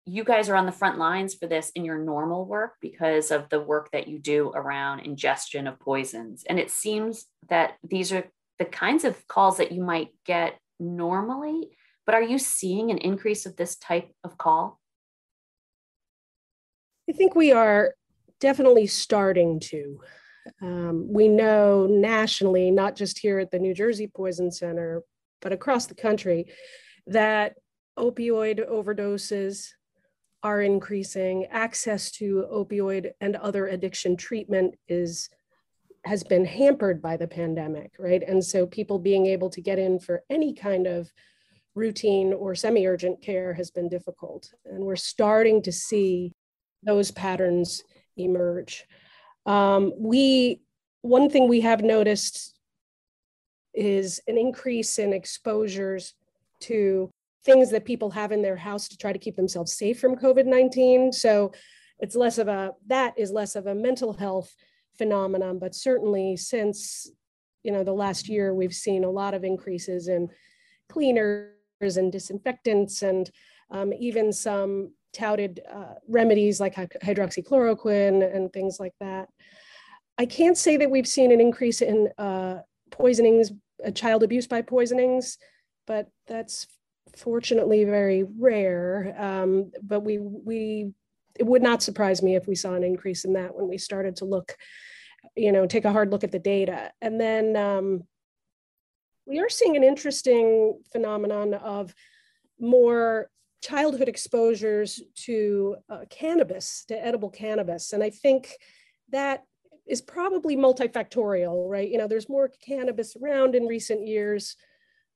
You 0.05 0.23
guys 0.23 0.49
are 0.49 0.55
on 0.55 0.65
the 0.65 0.71
front 0.71 0.97
lines 0.97 1.33
for 1.35 1.47
this 1.47 1.71
in 1.75 1.85
your 1.85 1.97
normal 1.97 2.45
work 2.45 2.73
because 2.81 3.31
of 3.31 3.49
the 3.49 3.59
work 3.59 3.89
that 3.91 4.07
you 4.07 4.19
do 4.19 4.51
around 4.55 5.01
ingestion 5.01 5.67
of 5.67 5.79
poisons. 5.79 6.43
And 6.47 6.59
it 6.59 6.71
seems 6.71 7.25
that 7.49 7.75
these 7.83 8.11
are 8.11 8.25
the 8.57 8.65
kinds 8.65 9.03
of 9.03 9.27
calls 9.27 9.57
that 9.57 9.71
you 9.71 9.83
might 9.83 10.09
get 10.25 10.57
normally, 10.79 11.69
but 12.05 12.15
are 12.15 12.21
you 12.21 12.39
seeing 12.39 12.89
an 12.89 12.97
increase 12.97 13.45
of 13.45 13.55
this 13.55 13.75
type 13.75 14.09
of 14.23 14.37
call? 14.37 14.79
I 17.09 17.13
think 17.13 17.35
we 17.35 17.51
are 17.51 17.93
definitely 18.39 18.87
starting 18.87 19.59
to. 19.59 19.99
Um, 20.61 21.07
we 21.11 21.27
know 21.27 21.87
nationally, 21.87 22.71
not 22.71 22.95
just 22.95 23.19
here 23.19 23.39
at 23.39 23.51
the 23.51 23.59
New 23.59 23.73
Jersey 23.73 24.07
Poison 24.07 24.51
Center, 24.51 25.03
but 25.41 25.51
across 25.51 25.85
the 25.85 25.95
country, 25.95 26.47
that 27.07 27.55
opioid 27.97 28.67
overdoses 28.69 29.69
are 30.43 30.61
increasing. 30.61 31.45
Access 31.45 32.11
to 32.11 32.47
opioid 32.51 33.11
and 33.21 33.35
other 33.35 33.67
addiction 33.67 34.17
treatment 34.17 34.75
is 34.87 35.29
has 36.03 36.23
been 36.23 36.45
hampered 36.45 36.99
by 36.99 37.15
the 37.15 37.27
pandemic, 37.27 37.91
right? 37.99 38.23
And 38.27 38.43
so 38.43 38.65
people 38.65 38.97
being 38.97 39.27
able 39.27 39.51
to 39.51 39.61
get 39.61 39.77
in 39.77 39.99
for 39.99 40.23
any 40.31 40.51
kind 40.51 40.87
of 40.87 41.11
routine 41.75 42.33
or 42.33 42.55
semi-urgent 42.55 43.21
care 43.21 43.53
has 43.53 43.69
been 43.69 43.87
difficult. 43.87 44.51
And 44.65 44.83
we're 44.83 44.95
starting 44.95 45.61
to 45.61 45.71
see 45.71 46.33
those 46.81 47.11
patterns 47.11 47.83
emerge. 48.17 48.85
Um, 49.45 49.93
we, 49.95 50.61
one 51.01 51.29
thing 51.29 51.47
we 51.47 51.61
have 51.61 51.83
noticed 51.83 52.57
is 53.73 54.19
an 54.27 54.39
increase 54.39 54.97
in 54.97 55.13
exposures 55.13 56.15
to 56.61 57.09
things 57.43 57.71
that 57.71 57.85
people 57.85 58.11
have 58.11 58.31
in 58.31 58.41
their 58.41 58.55
house 58.55 58.87
to 58.87 58.97
try 58.97 59.11
to 59.11 59.19
keep 59.19 59.35
themselves 59.35 59.73
safe 59.73 59.99
from 59.99 60.15
COVID 60.15 60.45
19. 60.45 61.11
So 61.11 61.51
it's 61.99 62.15
less 62.15 62.37
of 62.37 62.47
a, 62.47 62.71
that 62.87 63.13
is 63.17 63.31
less 63.31 63.55
of 63.55 63.67
a 63.67 63.75
mental 63.75 64.13
health 64.13 64.53
phenomenon, 64.97 65.59
but 65.59 65.73
certainly 65.73 66.37
since 66.37 67.09
you 67.63 67.71
know 67.71 67.83
the 67.83 67.93
last 67.93 68.27
year, 68.27 68.53
we've 68.53 68.73
seen 68.73 69.03
a 69.03 69.09
lot 69.09 69.33
of 69.33 69.43
increases 69.43 70.07
in 70.07 70.29
cleaners 70.89 71.51
and 71.81 72.11
disinfectants 72.11 73.01
and 73.01 73.29
um, 73.69 73.93
even 73.93 74.33
some 74.33 74.93
touted 75.13 75.61
uh, 75.71 75.95
remedies 76.07 76.59
like 76.59 76.75
hydroxychloroquine 76.75 78.35
and 78.35 78.51
things 78.51 78.79
like 78.79 78.93
that. 78.99 79.29
I 80.17 80.25
can't 80.25 80.57
say 80.57 80.77
that 80.77 80.91
we've 80.91 81.07
seen 81.07 81.31
an 81.31 81.41
increase 81.41 81.81
in 81.81 82.09
uh, 82.17 82.59
poisonings, 82.91 83.51
uh, 83.85 83.91
child 83.91 84.23
abuse 84.23 84.47
by 84.47 84.61
poisonings, 84.61 85.37
but 85.87 86.09
that's 86.27 86.67
fortunately 87.15 87.83
very 87.83 88.23
rare. 88.23 89.15
Um, 89.17 89.71
but 89.81 90.01
we 90.01 90.17
we 90.17 90.93
it 91.39 91.45
would 91.45 91.61
not 91.61 91.81
surprise 91.81 92.21
me 92.21 92.35
if 92.35 92.47
we 92.47 92.55
saw 92.55 92.73
an 92.73 92.83
increase 92.83 93.25
in 93.25 93.33
that 93.33 93.55
when 93.55 93.67
we 93.67 93.77
started 93.77 94.17
to 94.17 94.25
look, 94.25 94.55
you 95.35 95.51
know, 95.51 95.65
take 95.65 95.85
a 95.85 95.91
hard 95.91 96.11
look 96.11 96.23
at 96.23 96.31
the 96.31 96.39
data. 96.39 96.91
And 97.01 97.19
then 97.19 97.55
um, 97.55 98.03
we 99.25 99.39
are 99.39 99.49
seeing 99.49 99.77
an 99.77 99.83
interesting 99.83 100.79
phenomenon 100.91 101.53
of 101.53 101.95
more 102.59 103.29
childhood 103.63 104.09
exposures 104.09 105.01
to 105.15 105.77
uh, 105.89 106.01
cannabis, 106.09 106.83
to 106.89 107.05
edible 107.05 107.29
cannabis. 107.29 107.93
And 107.93 108.03
I 108.03 108.09
think 108.09 108.51
that 109.11 109.43
is 109.87 110.01
probably 110.01 110.57
multifactorial, 110.57 111.69
right? 111.69 111.89
You 111.89 111.97
know, 111.97 112.07
there's 112.07 112.29
more 112.29 112.51
cannabis 112.65 113.15
around 113.15 113.55
in 113.55 113.65
recent 113.65 114.05
years 114.05 114.55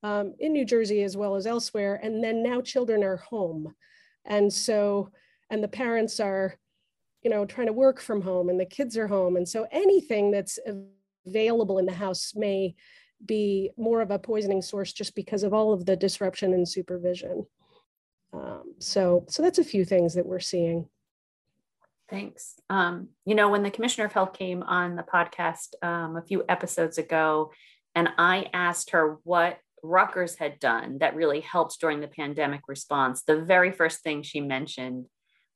um, 0.02 0.34
in 0.38 0.52
New 0.52 0.64
Jersey 0.64 1.02
as 1.02 1.16
well 1.16 1.36
as 1.36 1.46
elsewhere. 1.46 1.98
And 2.02 2.22
then 2.22 2.42
now 2.42 2.60
children 2.60 3.02
are 3.02 3.16
home. 3.16 3.74
And 4.24 4.52
so, 4.52 5.10
and 5.50 5.62
the 5.62 5.68
parents 5.68 6.20
are, 6.20 6.54
you 7.22 7.30
know, 7.30 7.44
trying 7.44 7.68
to 7.68 7.72
work 7.72 8.00
from 8.00 8.20
home 8.20 8.48
and 8.48 8.58
the 8.58 8.66
kids 8.66 8.96
are 8.96 9.08
home. 9.08 9.36
And 9.36 9.48
so 9.48 9.66
anything 9.70 10.30
that's 10.30 10.58
available 11.26 11.78
in 11.78 11.86
the 11.86 11.92
house 11.92 12.32
may 12.34 12.74
be 13.24 13.70
more 13.76 14.00
of 14.00 14.10
a 14.10 14.18
poisoning 14.18 14.62
source 14.62 14.92
just 14.92 15.14
because 15.14 15.42
of 15.42 15.54
all 15.54 15.72
of 15.72 15.86
the 15.86 15.96
disruption 15.96 16.52
and 16.52 16.68
supervision. 16.68 17.46
Um, 18.32 18.74
so, 18.78 19.24
so 19.28 19.42
that's 19.42 19.58
a 19.58 19.64
few 19.64 19.84
things 19.84 20.14
that 20.14 20.26
we're 20.26 20.40
seeing. 20.40 20.88
Thanks. 22.08 22.60
Um, 22.70 23.08
you 23.24 23.34
know, 23.34 23.48
when 23.50 23.62
the 23.62 23.70
Commissioner 23.70 24.06
of 24.06 24.12
Health 24.12 24.32
came 24.32 24.62
on 24.62 24.94
the 24.94 25.02
podcast 25.02 25.74
um, 25.82 26.16
a 26.16 26.22
few 26.22 26.44
episodes 26.48 26.98
ago, 26.98 27.50
and 27.94 28.10
I 28.18 28.50
asked 28.52 28.90
her 28.90 29.18
what 29.24 29.58
Rutgers 29.82 30.36
had 30.36 30.58
done 30.58 30.98
that 30.98 31.14
really 31.14 31.40
helped 31.40 31.80
during 31.80 32.00
the 32.00 32.08
pandemic 32.08 32.62
response, 32.68 33.22
the 33.22 33.42
very 33.42 33.72
first 33.72 34.02
thing 34.02 34.22
she 34.22 34.40
mentioned 34.40 35.06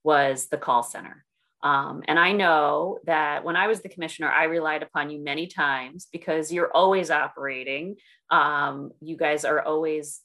was 0.04 0.48
the 0.48 0.58
call 0.58 0.82
center. 0.82 1.24
Um, 1.62 2.02
and 2.08 2.18
I 2.18 2.32
know 2.32 2.98
that 3.04 3.44
when 3.44 3.56
I 3.56 3.66
was 3.66 3.82
the 3.82 3.90
commissioner, 3.90 4.30
I 4.30 4.44
relied 4.44 4.82
upon 4.82 5.10
you 5.10 5.22
many 5.22 5.46
times 5.46 6.08
because 6.10 6.50
you're 6.50 6.74
always 6.74 7.10
operating. 7.10 7.96
Um, 8.30 8.92
you 9.02 9.16
guys 9.16 9.44
are 9.44 9.60
always 9.60 10.20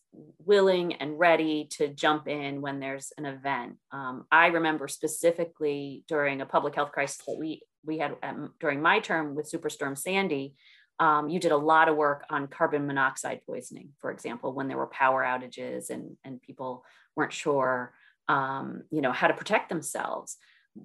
willing 0.46 0.94
and 0.94 1.20
ready 1.20 1.68
to 1.72 1.90
jump 1.90 2.30
in 2.30 2.62
when 2.62 2.80
there's 2.80 3.12
an 3.18 3.26
event. 3.26 3.76
Um, 3.92 4.26
I 4.32 4.48
remember 4.48 4.88
specifically 4.88 6.06
during 6.08 6.40
a 6.40 6.46
public 6.46 6.76
health 6.76 6.94
crisis 6.94 7.22
that 7.28 7.38
we 7.38 7.62
we 7.86 8.00
had 8.00 8.16
um, 8.24 8.54
during 8.60 8.82
my 8.82 9.00
term 9.00 9.36
with 9.36 9.52
Superstorm 9.52 9.98
Sandy. 9.98 10.56
Um, 11.00 11.30
you 11.30 11.40
did 11.40 11.52
a 11.52 11.58
lot 11.58 11.90
of 11.90 11.98
work 11.98 12.26
on 12.30 12.48
carbon 12.48 12.88
monoxide 12.88 13.42
poisoning, 13.46 13.90
for 14.00 14.12
example, 14.12 14.54
when 14.54 14.68
there 14.68 14.78
were 14.78 14.88
power 14.88 15.24
outages 15.24 15.90
and 15.90 16.16
and 16.24 16.42
people 16.42 16.86
weren't 17.16 17.34
sure, 17.34 17.94
um, 18.28 18.84
you 18.92 19.02
know, 19.02 19.12
how 19.12 19.28
to 19.28 19.34
protect 19.34 19.70
themselves 19.70 20.38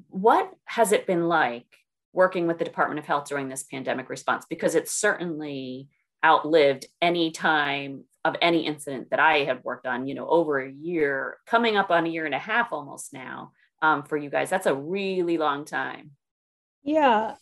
what 0.08 0.52
has 0.64 0.92
it 0.92 1.06
been 1.06 1.28
like 1.28 1.66
working 2.12 2.46
with 2.46 2.58
the 2.58 2.64
Department 2.64 2.98
of 2.98 3.06
Health 3.06 3.28
during 3.28 3.48
this 3.48 3.64
pandemic 3.64 4.08
response? 4.08 4.46
Because 4.48 4.74
it's 4.74 4.92
certainly 4.92 5.88
outlived 6.24 6.86
any 7.00 7.30
time 7.30 8.04
of 8.24 8.36
any 8.42 8.66
incident 8.66 9.10
that 9.10 9.20
I 9.20 9.38
had 9.38 9.64
worked 9.64 9.86
on, 9.86 10.06
you 10.06 10.14
know, 10.14 10.28
over 10.28 10.60
a 10.60 10.70
year, 10.70 11.38
coming 11.46 11.76
up 11.76 11.90
on 11.90 12.06
a 12.06 12.10
year 12.10 12.26
and 12.26 12.34
a 12.34 12.38
half 12.38 12.72
almost 12.72 13.12
now 13.12 13.52
um, 13.80 14.02
for 14.02 14.16
you 14.16 14.28
guys. 14.28 14.50
That's 14.50 14.66
a 14.66 14.74
really 14.74 15.38
long 15.38 15.64
time. 15.64 16.10
Yeah. 16.82 17.34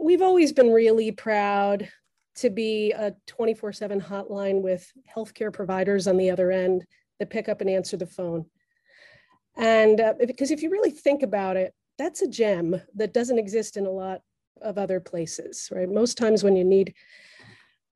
We've 0.00 0.22
always 0.22 0.52
been 0.52 0.72
really 0.72 1.12
proud 1.12 1.88
to 2.36 2.50
be 2.50 2.92
a 2.92 3.14
24 3.26 3.72
7 3.72 4.00
hotline 4.00 4.62
with 4.62 4.90
healthcare 5.14 5.52
providers 5.52 6.06
on 6.06 6.16
the 6.16 6.30
other 6.30 6.50
end 6.50 6.86
that 7.18 7.30
pick 7.30 7.48
up 7.48 7.60
and 7.60 7.68
answer 7.68 7.96
the 7.96 8.06
phone. 8.06 8.46
And 9.56 10.00
uh, 10.00 10.14
because 10.26 10.50
if 10.50 10.62
you 10.62 10.70
really 10.70 10.90
think 10.90 11.22
about 11.22 11.56
it, 11.56 11.74
that's 11.98 12.22
a 12.22 12.28
gem 12.28 12.80
that 12.94 13.12
doesn't 13.12 13.38
exist 13.38 13.76
in 13.76 13.84
a 13.84 13.90
lot 13.90 14.22
of 14.62 14.78
other 14.78 15.00
places, 15.00 15.68
right? 15.70 15.88
Most 15.88 16.16
times 16.16 16.42
when 16.42 16.56
you 16.56 16.64
need 16.64 16.94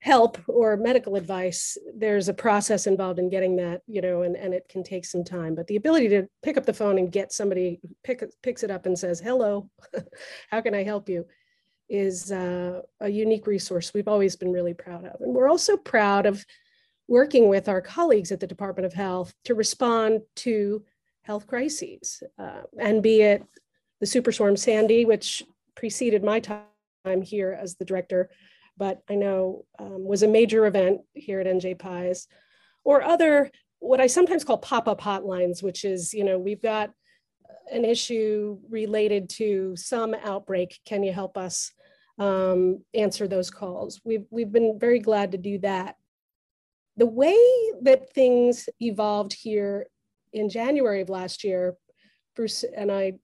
help 0.00 0.36
or 0.48 0.76
medical 0.76 1.16
advice, 1.16 1.78
there's 1.96 2.28
a 2.28 2.34
process 2.34 2.86
involved 2.86 3.18
in 3.18 3.30
getting 3.30 3.56
that, 3.56 3.80
you 3.86 4.02
know, 4.02 4.22
and, 4.22 4.36
and 4.36 4.52
it 4.52 4.68
can 4.68 4.84
take 4.84 5.06
some 5.06 5.24
time. 5.24 5.54
But 5.54 5.66
the 5.66 5.76
ability 5.76 6.08
to 6.08 6.28
pick 6.42 6.58
up 6.58 6.66
the 6.66 6.74
phone 6.74 6.98
and 6.98 7.10
get 7.10 7.32
somebody 7.32 7.80
pick, 8.02 8.22
picks 8.42 8.62
it 8.62 8.70
up 8.70 8.84
and 8.84 8.98
says, 8.98 9.20
hello, 9.20 9.70
how 10.50 10.60
can 10.60 10.74
I 10.74 10.82
help 10.82 11.08
you? 11.08 11.24
Is 11.88 12.32
uh, 12.32 12.80
a 13.00 13.08
unique 13.08 13.46
resource 13.46 13.92
we've 13.92 14.08
always 14.08 14.36
been 14.36 14.52
really 14.52 14.74
proud 14.74 15.04
of. 15.04 15.20
And 15.20 15.34
we're 15.34 15.48
also 15.48 15.76
proud 15.76 16.26
of 16.26 16.44
working 17.08 17.48
with 17.48 17.68
our 17.68 17.80
colleagues 17.80 18.32
at 18.32 18.40
the 18.40 18.46
Department 18.46 18.86
of 18.86 18.94
Health 18.94 19.34
to 19.44 19.54
respond 19.54 20.22
to 20.36 20.84
health 21.22 21.46
crises, 21.46 22.22
uh, 22.38 22.62
and 22.78 23.02
be 23.02 23.22
it 23.22 23.44
the 24.00 24.06
Superstorm 24.06 24.58
Sandy, 24.58 25.04
which 25.04 25.42
preceded 25.74 26.22
my 26.22 26.40
time 26.40 27.22
here 27.22 27.58
as 27.58 27.76
the 27.76 27.84
director, 27.84 28.30
but 28.76 29.00
I 29.08 29.14
know 29.14 29.64
um, 29.78 30.04
was 30.04 30.22
a 30.22 30.28
major 30.28 30.66
event 30.66 31.02
here 31.14 31.40
at 31.40 31.46
NJ 31.46 31.78
Pies, 31.78 32.26
or 32.84 33.02
other 33.02 33.50
what 33.78 34.00
I 34.00 34.06
sometimes 34.06 34.44
call 34.44 34.58
pop-up 34.58 35.00
hotlines, 35.00 35.62
which 35.62 35.84
is 35.84 36.12
you 36.14 36.24
know 36.24 36.38
we've 36.38 36.62
got 36.62 36.90
an 37.72 37.84
issue 37.84 38.58
related 38.68 39.28
to 39.30 39.74
some 39.76 40.14
outbreak. 40.14 40.80
Can 40.84 41.02
you 41.02 41.12
help 41.12 41.36
us 41.36 41.72
um, 42.18 42.82
answer 42.94 43.26
those 43.26 43.50
calls? 43.50 44.00
We've 44.04 44.26
we've 44.30 44.52
been 44.52 44.78
very 44.78 44.98
glad 44.98 45.32
to 45.32 45.38
do 45.38 45.58
that. 45.58 45.96
The 46.96 47.06
way 47.06 47.38
that 47.82 48.12
things 48.12 48.68
evolved 48.80 49.32
here 49.32 49.86
in 50.32 50.48
January 50.48 51.00
of 51.00 51.08
last 51.08 51.44
year, 51.44 51.74
Bruce 52.36 52.64
and 52.64 52.90
I 52.90 53.14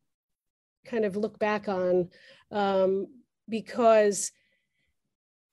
kind 0.85 1.05
of 1.05 1.17
look 1.17 1.39
back 1.39 1.69
on 1.69 2.09
um, 2.51 3.07
because 3.49 4.33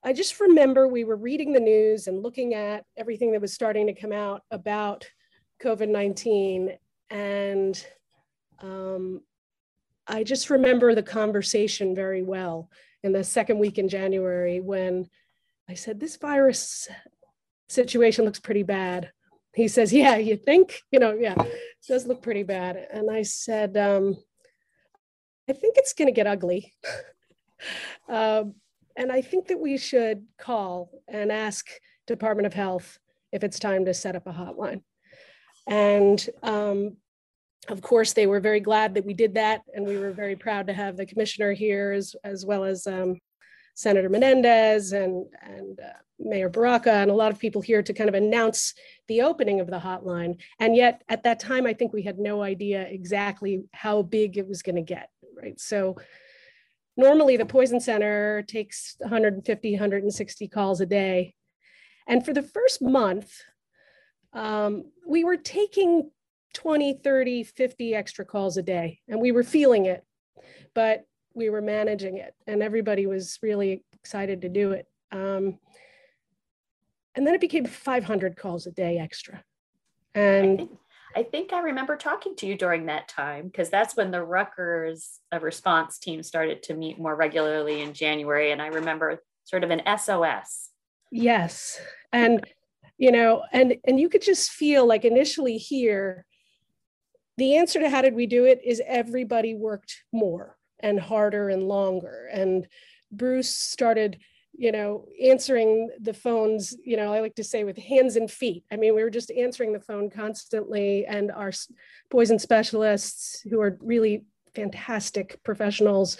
I 0.03 0.13
just 0.13 0.39
remember 0.39 0.87
we 0.87 1.03
were 1.03 1.17
reading 1.17 1.53
the 1.53 1.59
news 1.59 2.07
and 2.07 2.23
looking 2.23 2.53
at 2.53 2.85
everything 2.95 3.31
that 3.33 3.41
was 3.41 3.53
starting 3.53 3.87
to 3.87 3.93
come 3.93 4.13
out 4.13 4.41
about 4.51 5.05
COVID 5.61 5.89
19. 5.89 6.77
And 7.09 7.85
um, 8.61 9.21
I 10.07 10.23
just 10.23 10.49
remember 10.49 10.95
the 10.95 11.03
conversation 11.03 11.95
very 11.95 12.21
well 12.21 12.69
in 13.03 13.11
the 13.11 13.23
second 13.23 13.59
week 13.59 13.77
in 13.77 13.89
January 13.89 14.59
when 14.59 15.09
I 15.69 15.73
said, 15.73 15.99
This 15.99 16.17
virus 16.17 16.87
situation 17.67 18.25
looks 18.25 18.39
pretty 18.39 18.63
bad 18.63 19.11
he 19.57 19.67
says, 19.67 19.91
Yeah, 19.91 20.17
you 20.17 20.37
think? 20.37 20.83
You 20.91 20.99
know, 20.99 21.13
yeah, 21.13 21.33
it 21.35 21.87
does 21.87 22.05
look 22.05 22.21
pretty 22.21 22.43
bad. 22.43 22.77
And 22.93 23.09
I 23.09 23.23
said, 23.23 23.75
um, 23.75 24.15
I 25.49 25.53
think 25.53 25.77
it's 25.77 25.93
going 25.93 26.07
to 26.07 26.11
get 26.13 26.27
ugly. 26.27 26.75
um, 28.07 28.53
and 28.95 29.11
I 29.11 29.21
think 29.21 29.47
that 29.47 29.59
we 29.59 29.79
should 29.79 30.27
call 30.37 30.91
and 31.07 31.31
ask 31.31 31.65
Department 32.05 32.45
of 32.45 32.53
Health 32.53 32.99
if 33.31 33.43
it's 33.43 33.57
time 33.57 33.85
to 33.85 33.95
set 33.95 34.15
up 34.15 34.27
a 34.27 34.31
hotline. 34.31 34.83
And 35.65 36.23
um, 36.43 36.97
of 37.69 37.81
course, 37.81 38.13
they 38.13 38.27
were 38.27 38.39
very 38.39 38.59
glad 38.59 38.93
that 38.95 39.05
we 39.05 39.13
did 39.13 39.33
that. 39.35 39.61
And 39.73 39.85
we 39.85 39.97
were 39.97 40.11
very 40.11 40.35
proud 40.35 40.67
to 40.67 40.73
have 40.73 40.95
the 40.95 41.05
commissioner 41.05 41.53
here 41.53 41.91
as, 41.91 42.15
as 42.23 42.45
well 42.45 42.63
as 42.63 42.87
um, 42.87 43.17
Senator 43.75 44.09
Menendez 44.09 44.93
and, 44.93 45.25
and 45.41 45.79
uh, 45.79 45.99
Mayor 46.19 46.49
Baraka 46.49 46.91
and 46.91 47.11
a 47.11 47.15
lot 47.15 47.31
of 47.31 47.39
people 47.39 47.61
here 47.61 47.83
to 47.83 47.93
kind 47.93 48.09
of 48.09 48.15
announce 48.15 48.73
the 49.07 49.21
opening 49.21 49.59
of 49.59 49.67
the 49.67 49.79
hotline. 49.79 50.39
And 50.59 50.75
yet 50.75 51.03
at 51.09 51.23
that 51.23 51.39
time, 51.39 51.65
I 51.65 51.73
think 51.73 51.93
we 51.93 52.01
had 52.01 52.17
no 52.17 52.41
idea 52.41 52.81
exactly 52.81 53.63
how 53.73 54.01
big 54.01 54.37
it 54.37 54.47
was 54.47 54.61
going 54.61 54.77
to 54.77 54.81
get, 54.81 55.09
right? 55.35 55.59
So 55.59 55.97
normally 56.95 57.37
the 57.37 57.45
Poison 57.45 57.79
Center 57.79 58.43
takes 58.43 58.95
150, 58.99 59.71
160 59.71 60.47
calls 60.47 60.81
a 60.81 60.85
day. 60.85 61.35
And 62.07 62.25
for 62.25 62.33
the 62.33 62.43
first 62.43 62.81
month, 62.81 63.31
um, 64.33 64.85
we 65.05 65.23
were 65.23 65.37
taking 65.37 66.09
20, 66.53 66.99
30, 67.03 67.43
50 67.43 67.95
extra 67.95 68.25
calls 68.25 68.57
a 68.57 68.63
day, 68.63 68.99
and 69.07 69.19
we 69.19 69.31
were 69.31 69.43
feeling 69.43 69.85
it, 69.85 70.03
but 70.73 71.05
we 71.33 71.49
were 71.49 71.61
managing 71.61 72.17
it, 72.17 72.33
and 72.47 72.63
everybody 72.63 73.05
was 73.05 73.37
really 73.41 73.83
excited 73.93 74.41
to 74.41 74.49
do 74.49 74.71
it. 74.71 74.87
Um, 75.11 75.59
and 77.15 77.25
then 77.25 77.33
it 77.33 77.41
became 77.41 77.65
500 77.65 78.37
calls 78.37 78.67
a 78.67 78.71
day 78.71 78.99
extra. 78.99 79.43
And 80.13 80.53
I 80.53 80.55
think, 80.55 80.71
I 81.15 81.23
think 81.23 81.53
I 81.53 81.59
remember 81.59 81.95
talking 81.95 82.35
to 82.37 82.47
you 82.47 82.55
during 82.55 82.85
that 82.85 83.07
time 83.07 83.47
because 83.47 83.69
that's 83.69 83.95
when 83.95 84.11
the 84.11 84.23
Rutgers 84.23 85.19
uh, 85.33 85.39
response 85.39 85.97
team 85.97 86.21
started 86.21 86.63
to 86.63 86.75
meet 86.75 86.99
more 86.99 87.15
regularly 87.15 87.81
in 87.81 87.93
January. 87.93 88.51
And 88.51 88.61
I 88.61 88.67
remember 88.67 89.21
sort 89.43 89.63
of 89.63 89.71
an 89.71 89.81
SOS. 89.97 90.69
Yes. 91.11 91.79
And, 92.11 92.45
you 92.97 93.11
know, 93.11 93.43
and 93.51 93.77
and 93.85 93.99
you 93.99 94.09
could 94.09 94.21
just 94.21 94.51
feel 94.51 94.85
like 94.85 95.05
initially 95.05 95.57
here, 95.57 96.25
the 97.37 97.55
answer 97.55 97.79
to 97.79 97.89
how 97.89 98.01
did 98.01 98.15
we 98.15 98.25
do 98.25 98.45
it 98.45 98.61
is 98.63 98.81
everybody 98.85 99.53
worked 99.53 100.03
more 100.11 100.57
and 100.79 100.99
harder 100.99 101.49
and 101.49 101.63
longer. 101.63 102.27
And 102.31 102.67
Bruce 103.11 103.55
started 103.55 104.19
you 104.57 104.71
know, 104.71 105.05
answering 105.23 105.89
the 106.01 106.15
phones, 106.15 106.75
you 106.83 106.97
know, 106.97 107.13
I 107.13 107.19
like 107.19 107.35
to 107.35 107.43
say 107.43 107.63
with 107.63 107.77
hands 107.77 108.15
and 108.15 108.29
feet. 108.29 108.63
I 108.71 108.75
mean, 108.75 108.95
we 108.95 109.03
were 109.03 109.11
just 109.11 109.29
answering 109.31 109.71
the 109.71 109.79
phone 109.79 110.09
constantly, 110.09 111.05
and 111.05 111.31
our 111.31 111.51
poison 112.09 112.39
specialists, 112.39 113.41
who 113.41 113.61
are 113.61 113.77
really 113.79 114.25
fantastic 114.55 115.39
professionals, 115.43 116.17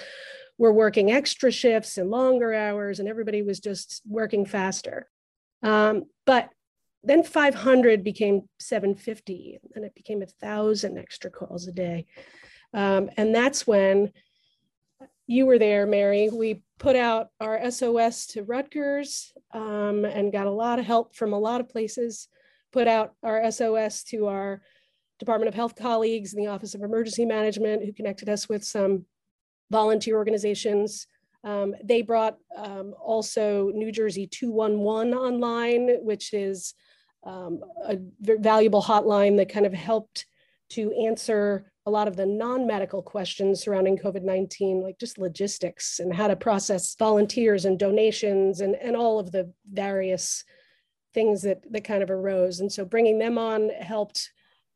were 0.60 0.72
working 0.72 1.12
extra 1.12 1.50
shifts 1.50 1.98
and 1.98 2.12
longer 2.12 2.54
hours, 2.54 3.00
and 3.00 3.10
everybody 3.10 3.42
was 3.42 3.60
just 3.60 4.04
working 4.08 4.46
faster. 4.46 5.10
Um, 5.64 6.04
but 6.28 6.50
then 7.04 7.24
500 7.24 8.04
became 8.04 8.50
750, 8.60 9.60
and 9.76 9.86
it 9.86 9.96
became 9.96 10.22
a 10.22 10.26
thousand 10.26 10.98
extra 10.98 11.32
calls 11.32 11.68
a 11.68 11.72
day. 11.72 12.06
Um, 12.74 13.10
and 13.18 13.34
that's 13.34 13.66
when 13.66 14.12
you 15.26 15.46
were 15.46 15.60
there, 15.60 15.86
Mary. 15.86 16.30
We 16.32 16.64
put 16.80 16.96
out 16.96 17.30
our 17.40 17.70
SOS 17.70 18.28
to 18.28 18.44
Rutgers 18.44 19.34
um, 19.54 20.06
and 20.06 20.32
got 20.32 20.48
a 20.48 20.52
lot 20.52 20.80
of 20.80 20.86
help 20.86 21.16
from 21.16 21.34
a 21.34 21.40
lot 21.40 21.62
of 21.62 21.70
places. 21.70 22.28
Put 22.72 22.88
out 22.88 23.14
our 23.24 23.52
SOS 23.52 24.04
to 24.06 24.28
our 24.28 24.62
Department 25.20 25.48
of 25.48 25.56
Health 25.56 25.76
colleagues 25.76 26.34
in 26.34 26.44
the 26.44 26.50
Office 26.50 26.76
of 26.76 26.82
Emergency 26.82 27.26
Management, 27.26 27.84
who 27.84 27.94
connected 27.94 28.30
us 28.30 28.48
with 28.48 28.64
some 28.64 29.06
volunteer 29.72 30.16
organizations. 30.16 31.08
Um, 31.44 31.76
they 31.84 32.02
brought 32.02 32.38
um, 32.56 32.94
also 33.02 33.72
New 33.74 33.92
Jersey 33.92 34.28
211 34.28 35.14
online, 35.14 35.98
which 36.04 36.34
is 36.34 36.74
um, 37.24 37.62
a 37.86 37.98
valuable 38.22 38.82
hotline 38.82 39.38
that 39.38 39.50
kind 39.50 39.66
of 39.66 39.74
helped 39.74 40.26
to 40.70 40.92
answer 40.94 41.72
a 41.86 41.92
lot 41.92 42.08
of 42.10 42.18
the 42.18 42.26
non-medical 42.26 43.02
questions 43.02 43.62
surrounding 43.62 43.98
COVID-19, 43.98 44.84
like 44.84 45.00
just 45.00 45.18
logistics 45.18 46.00
and 46.00 46.14
how 46.14 46.28
to 46.28 46.36
process 46.36 46.96
volunteers 46.96 47.64
and 47.64 47.80
donations 47.80 48.60
and, 48.60 48.76
and 48.76 48.96
all 48.96 49.20
of 49.20 49.32
the 49.32 49.54
various 49.72 50.44
things 51.14 51.42
that, 51.44 51.62
that 51.72 51.86
kind 51.86 52.04
of 52.04 52.12
arose. 52.12 52.60
And 52.60 52.70
so 52.70 52.84
bringing 52.84 53.20
them 53.20 53.38
on 53.38 53.70
helped 53.70 54.32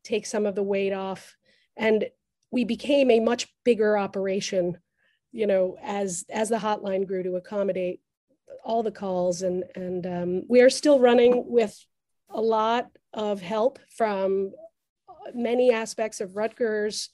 take 0.06 0.26
some 0.26 0.46
of 0.46 0.56
the 0.56 0.64
weight 0.64 0.94
off. 0.94 1.36
And 1.76 2.06
we 2.50 2.64
became 2.64 3.12
a 3.12 3.20
much 3.20 3.48
bigger 3.66 3.98
operation, 3.98 4.78
you 5.34 5.48
know, 5.48 5.78
as, 5.84 6.24
as 6.30 6.48
the 6.48 6.58
hotline 6.58 7.06
grew 7.06 7.24
to 7.24 7.36
accommodate 7.36 8.00
all 8.64 8.84
the 8.84 8.92
calls. 8.92 9.42
And, 9.42 9.66
and 9.76 10.08
um, 10.08 10.44
we 10.48 10.62
are 10.62 10.70
still 10.70 11.00
running 11.00 11.44
with 11.48 11.78
a 12.34 12.42
lot 12.42 12.90
of 13.14 13.42
help 13.42 13.80
from 13.90 14.52
many 15.34 15.72
aspects 15.72 16.22
of 16.22 16.36
Rutgers, 16.36 17.10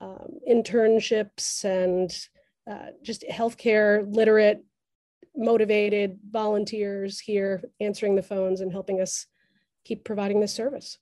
um, 0.00 0.38
internships, 0.48 1.64
and 1.64 2.10
uh, 2.70 2.90
just 3.02 3.24
healthcare 3.30 4.04
literate, 4.14 4.64
motivated 5.36 6.18
volunteers 6.30 7.20
here 7.20 7.62
answering 7.80 8.14
the 8.14 8.22
phones 8.22 8.60
and 8.60 8.72
helping 8.72 9.00
us 9.00 9.26
keep 9.84 10.04
providing 10.04 10.40
this 10.40 10.52
service. 10.52 10.98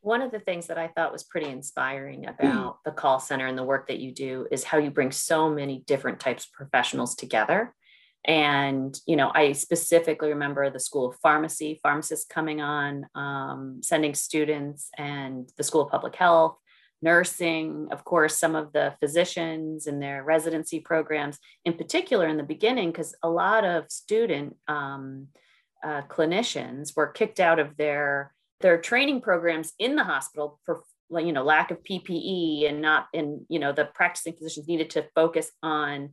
One 0.00 0.22
of 0.22 0.30
the 0.30 0.40
things 0.40 0.66
that 0.68 0.78
I 0.78 0.88
thought 0.88 1.12
was 1.12 1.24
pretty 1.24 1.50
inspiring 1.50 2.26
about 2.26 2.78
the 2.84 2.92
call 2.92 3.20
center 3.20 3.46
and 3.46 3.58
the 3.58 3.64
work 3.64 3.88
that 3.88 3.98
you 3.98 4.12
do 4.12 4.46
is 4.50 4.64
how 4.64 4.78
you 4.78 4.90
bring 4.90 5.12
so 5.12 5.50
many 5.50 5.82
different 5.86 6.20
types 6.20 6.44
of 6.44 6.52
professionals 6.52 7.14
together 7.14 7.74
and 8.28 9.00
you 9.06 9.16
know 9.16 9.32
i 9.34 9.52
specifically 9.52 10.28
remember 10.28 10.68
the 10.70 10.78
school 10.78 11.08
of 11.08 11.16
pharmacy 11.16 11.80
pharmacists 11.82 12.26
coming 12.26 12.60
on 12.60 13.06
um, 13.14 13.80
sending 13.82 14.14
students 14.14 14.90
and 14.96 15.50
the 15.56 15.64
school 15.64 15.80
of 15.80 15.90
public 15.90 16.14
health 16.14 16.56
nursing 17.00 17.88
of 17.90 18.04
course 18.04 18.36
some 18.36 18.54
of 18.54 18.72
the 18.72 18.94
physicians 19.00 19.86
and 19.86 20.00
their 20.02 20.22
residency 20.22 20.78
programs 20.78 21.38
in 21.64 21.72
particular 21.72 22.28
in 22.28 22.36
the 22.36 22.42
beginning 22.42 22.90
because 22.90 23.14
a 23.22 23.30
lot 23.30 23.64
of 23.64 23.90
student 23.90 24.54
um, 24.68 25.28
uh, 25.82 26.02
clinicians 26.08 26.94
were 26.94 27.06
kicked 27.06 27.40
out 27.40 27.58
of 27.58 27.76
their 27.76 28.34
their 28.60 28.78
training 28.78 29.20
programs 29.20 29.72
in 29.78 29.96
the 29.96 30.04
hospital 30.04 30.60
for 30.66 30.82
you 31.18 31.32
know 31.32 31.44
lack 31.44 31.70
of 31.70 31.82
ppe 31.82 32.68
and 32.68 32.82
not 32.82 33.06
in 33.14 33.46
you 33.48 33.58
know 33.58 33.72
the 33.72 33.86
practicing 33.94 34.34
physicians 34.34 34.68
needed 34.68 34.90
to 34.90 35.06
focus 35.14 35.50
on 35.62 36.10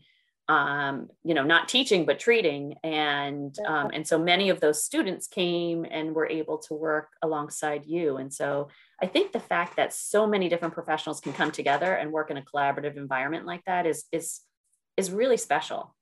um, 0.47 1.09
you 1.23 1.33
know, 1.33 1.43
not 1.43 1.67
teaching 1.67 2.05
but 2.05 2.19
treating, 2.19 2.75
and 2.83 3.57
um, 3.65 3.89
and 3.93 4.07
so 4.07 4.19
many 4.19 4.49
of 4.49 4.59
those 4.59 4.83
students 4.83 5.27
came 5.27 5.85
and 5.89 6.13
were 6.13 6.27
able 6.27 6.59
to 6.59 6.75
work 6.75 7.09
alongside 7.23 7.85
you. 7.85 8.17
And 8.17 8.31
so 8.31 8.67
I 9.01 9.07
think 9.07 9.31
the 9.31 9.39
fact 9.39 9.75
that 9.77 9.93
so 9.93 10.27
many 10.27 10.47
different 10.47 10.75
professionals 10.75 11.19
can 11.19 11.33
come 11.33 11.51
together 11.51 11.93
and 11.93 12.11
work 12.11 12.29
in 12.29 12.37
a 12.37 12.43
collaborative 12.43 12.95
environment 12.95 13.45
like 13.45 13.63
that 13.65 13.87
is 13.87 14.05
is 14.11 14.41
is 14.97 15.11
really 15.11 15.37
special. 15.37 15.95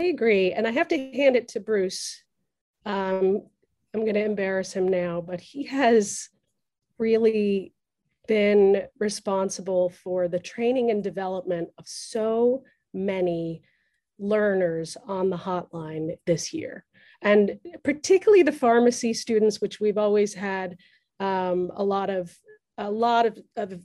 I 0.00 0.04
agree, 0.04 0.52
and 0.52 0.66
I 0.66 0.72
have 0.72 0.88
to 0.88 1.12
hand 1.12 1.36
it 1.36 1.48
to 1.48 1.60
Bruce. 1.60 2.22
Um, 2.84 3.42
I'm 3.94 4.00
going 4.00 4.14
to 4.14 4.24
embarrass 4.24 4.72
him 4.72 4.88
now, 4.88 5.20
but 5.20 5.40
he 5.40 5.66
has 5.66 6.28
really 6.98 7.72
been 8.26 8.82
responsible 8.98 9.90
for 9.90 10.26
the 10.26 10.40
training 10.40 10.90
and 10.90 11.02
development 11.02 11.68
of 11.78 11.86
so 11.86 12.64
many 12.92 13.62
learners 14.18 14.96
on 15.06 15.30
the 15.30 15.36
hotline 15.36 16.16
this 16.26 16.52
year. 16.52 16.84
And 17.22 17.58
particularly 17.82 18.42
the 18.42 18.52
pharmacy 18.52 19.14
students, 19.14 19.60
which 19.60 19.80
we've 19.80 19.98
always 19.98 20.34
had 20.34 20.76
um, 21.20 21.72
a 21.74 21.82
lot 21.82 22.10
of 22.10 22.36
a 22.76 22.90
lot 22.90 23.24
of, 23.24 23.38
of 23.56 23.80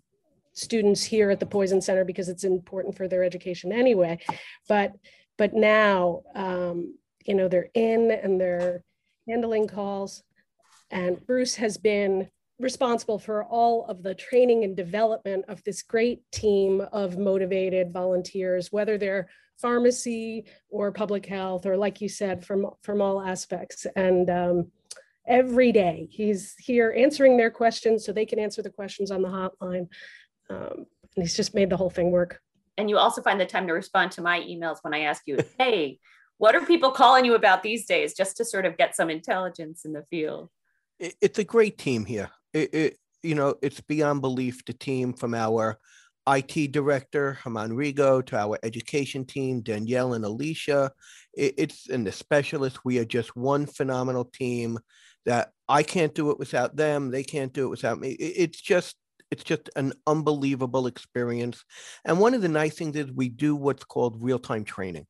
students 0.54 1.04
here 1.04 1.30
at 1.30 1.40
the 1.40 1.46
Poison 1.46 1.80
Center 1.80 2.04
because 2.04 2.28
it's 2.28 2.44
important 2.44 2.98
for 2.98 3.08
their 3.08 3.24
education 3.24 3.72
anyway. 3.72 4.20
But 4.68 4.94
but 5.38 5.54
now 5.54 6.24
um, 6.36 6.96
you 7.26 7.36
know 7.36 7.48
they're 7.48 7.70
in 7.74 8.12
and 8.12 8.40
they're 8.40 8.84
handling 9.28 9.68
calls. 9.68 10.24
And 10.92 11.24
Bruce 11.26 11.56
has 11.56 11.78
been 11.78 12.30
responsible 12.60 13.20
for 13.20 13.44
all 13.46 13.86
of 13.86 14.04
the 14.04 14.14
training 14.14 14.64
and 14.64 14.76
development 14.76 15.46
of 15.48 15.64
this 15.64 15.82
great 15.82 16.30
team 16.32 16.82
of 16.92 17.18
motivated 17.18 17.94
volunteers, 17.94 18.72
whether 18.72 18.98
they're 18.98 19.30
pharmacy 19.58 20.46
or 20.70 20.92
public 20.92 21.26
health, 21.26 21.66
or 21.66 21.78
like 21.78 22.02
you 22.02 22.10
said, 22.10 22.46
from, 22.46 22.68
from 22.82 23.02
all 23.02 23.22
aspects. 23.22 23.86
And 23.96 24.30
um, 24.30 24.72
every 25.28 25.72
day 25.72 26.08
he's 26.12 26.56
here 26.58 26.94
answering 26.98 27.38
their 27.38 27.52
questions 27.52 28.06
so 28.06 28.12
they 28.12 28.26
can 28.26 28.40
answer 28.40 28.62
the 28.62 28.70
questions 28.70 29.12
on 29.12 29.22
the 29.22 29.30
hotline. 29.30 29.88
Um, 30.50 30.86
and 31.16 31.24
he's 31.24 31.36
just 31.36 31.56
made 31.56 31.70
the 31.70 31.78
whole 31.78 31.90
thing 31.90 32.12
work. 32.12 32.42
And 32.78 32.90
you 32.90 32.98
also 32.98 33.22
find 33.22 33.40
the 33.40 33.46
time 33.46 33.68
to 33.68 33.74
respond 33.74 34.12
to 34.14 34.22
my 34.22 34.40
emails 34.42 34.78
when 34.82 34.94
I 34.94 35.02
ask 35.02 35.24
you, 35.26 35.38
hey, 35.60 36.00
what 36.38 36.56
are 36.56 36.66
people 36.66 36.92
calling 36.92 37.26
you 37.26 37.36
about 37.36 37.64
these 37.64 37.86
days, 37.86 38.14
just 38.14 38.38
to 38.38 38.46
sort 38.46 38.66
of 38.66 38.78
get 38.78 38.96
some 38.96 39.10
intelligence 39.10 39.84
in 39.84 39.92
the 39.92 40.06
field? 40.10 40.50
It's 40.98 41.40
a 41.40 41.44
great 41.44 41.78
team 41.78 42.06
here. 42.06 42.30
It, 42.54 42.74
it 42.74 42.98
you 43.24 43.36
know, 43.36 43.56
it's 43.62 43.82
beyond 43.82 44.22
belief 44.22 44.64
the 44.66 44.74
team 44.74 45.14
from 45.14 45.34
our 45.34 45.78
IT 46.28 46.72
director, 46.72 47.34
Herman 47.34 47.72
Rigo, 47.72 48.26
to 48.28 48.38
our 48.38 48.60
education 48.64 49.26
team, 49.26 49.62
Danielle 49.62 50.14
and 50.14 50.26
Alicia. 50.26 50.92
It, 51.34 51.56
it's 51.58 51.90
and 51.90 52.06
the 52.06 52.12
specialists. 52.12 52.80
We 52.86 53.00
are 53.00 53.06
just 53.06 53.36
one 53.36 53.66
phenomenal 53.66 54.26
team 54.26 54.80
that 55.26 55.52
I 55.68 55.84
can't 55.84 56.14
do 56.14 56.32
it 56.32 56.40
without 56.40 56.76
them. 56.76 57.12
They 57.12 57.24
can't 57.24 57.54
do 57.54 57.66
it 57.66 57.70
without 57.70 58.00
me. 58.00 58.12
It, 58.12 58.34
it's 58.38 58.62
just 58.62 58.96
it's 59.32 59.44
just 59.44 59.70
an 59.76 59.94
unbelievable 60.08 60.88
experience. 60.88 61.64
And 62.06 62.20
one 62.20 62.34
of 62.34 62.42
the 62.42 62.48
nice 62.48 62.76
things 62.76 62.96
is 62.96 63.12
we 63.12 63.30
do 63.30 63.56
what's 63.56 63.84
called 63.84 64.24
real-time 64.24 64.64
training. 64.64 65.06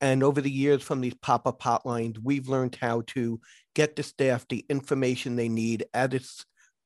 And 0.00 0.22
over 0.22 0.42
the 0.42 0.50
years 0.50 0.82
from 0.82 1.00
these 1.00 1.14
pop-up 1.14 1.62
hotlines, 1.62 2.18
we've 2.22 2.48
learned 2.48 2.76
how 2.78 3.02
to 3.08 3.40
get 3.74 3.96
the 3.96 4.02
staff 4.02 4.46
the 4.48 4.66
information 4.68 5.36
they 5.36 5.48
need 5.48 5.86
as 5.94 6.12
it's 6.12 6.44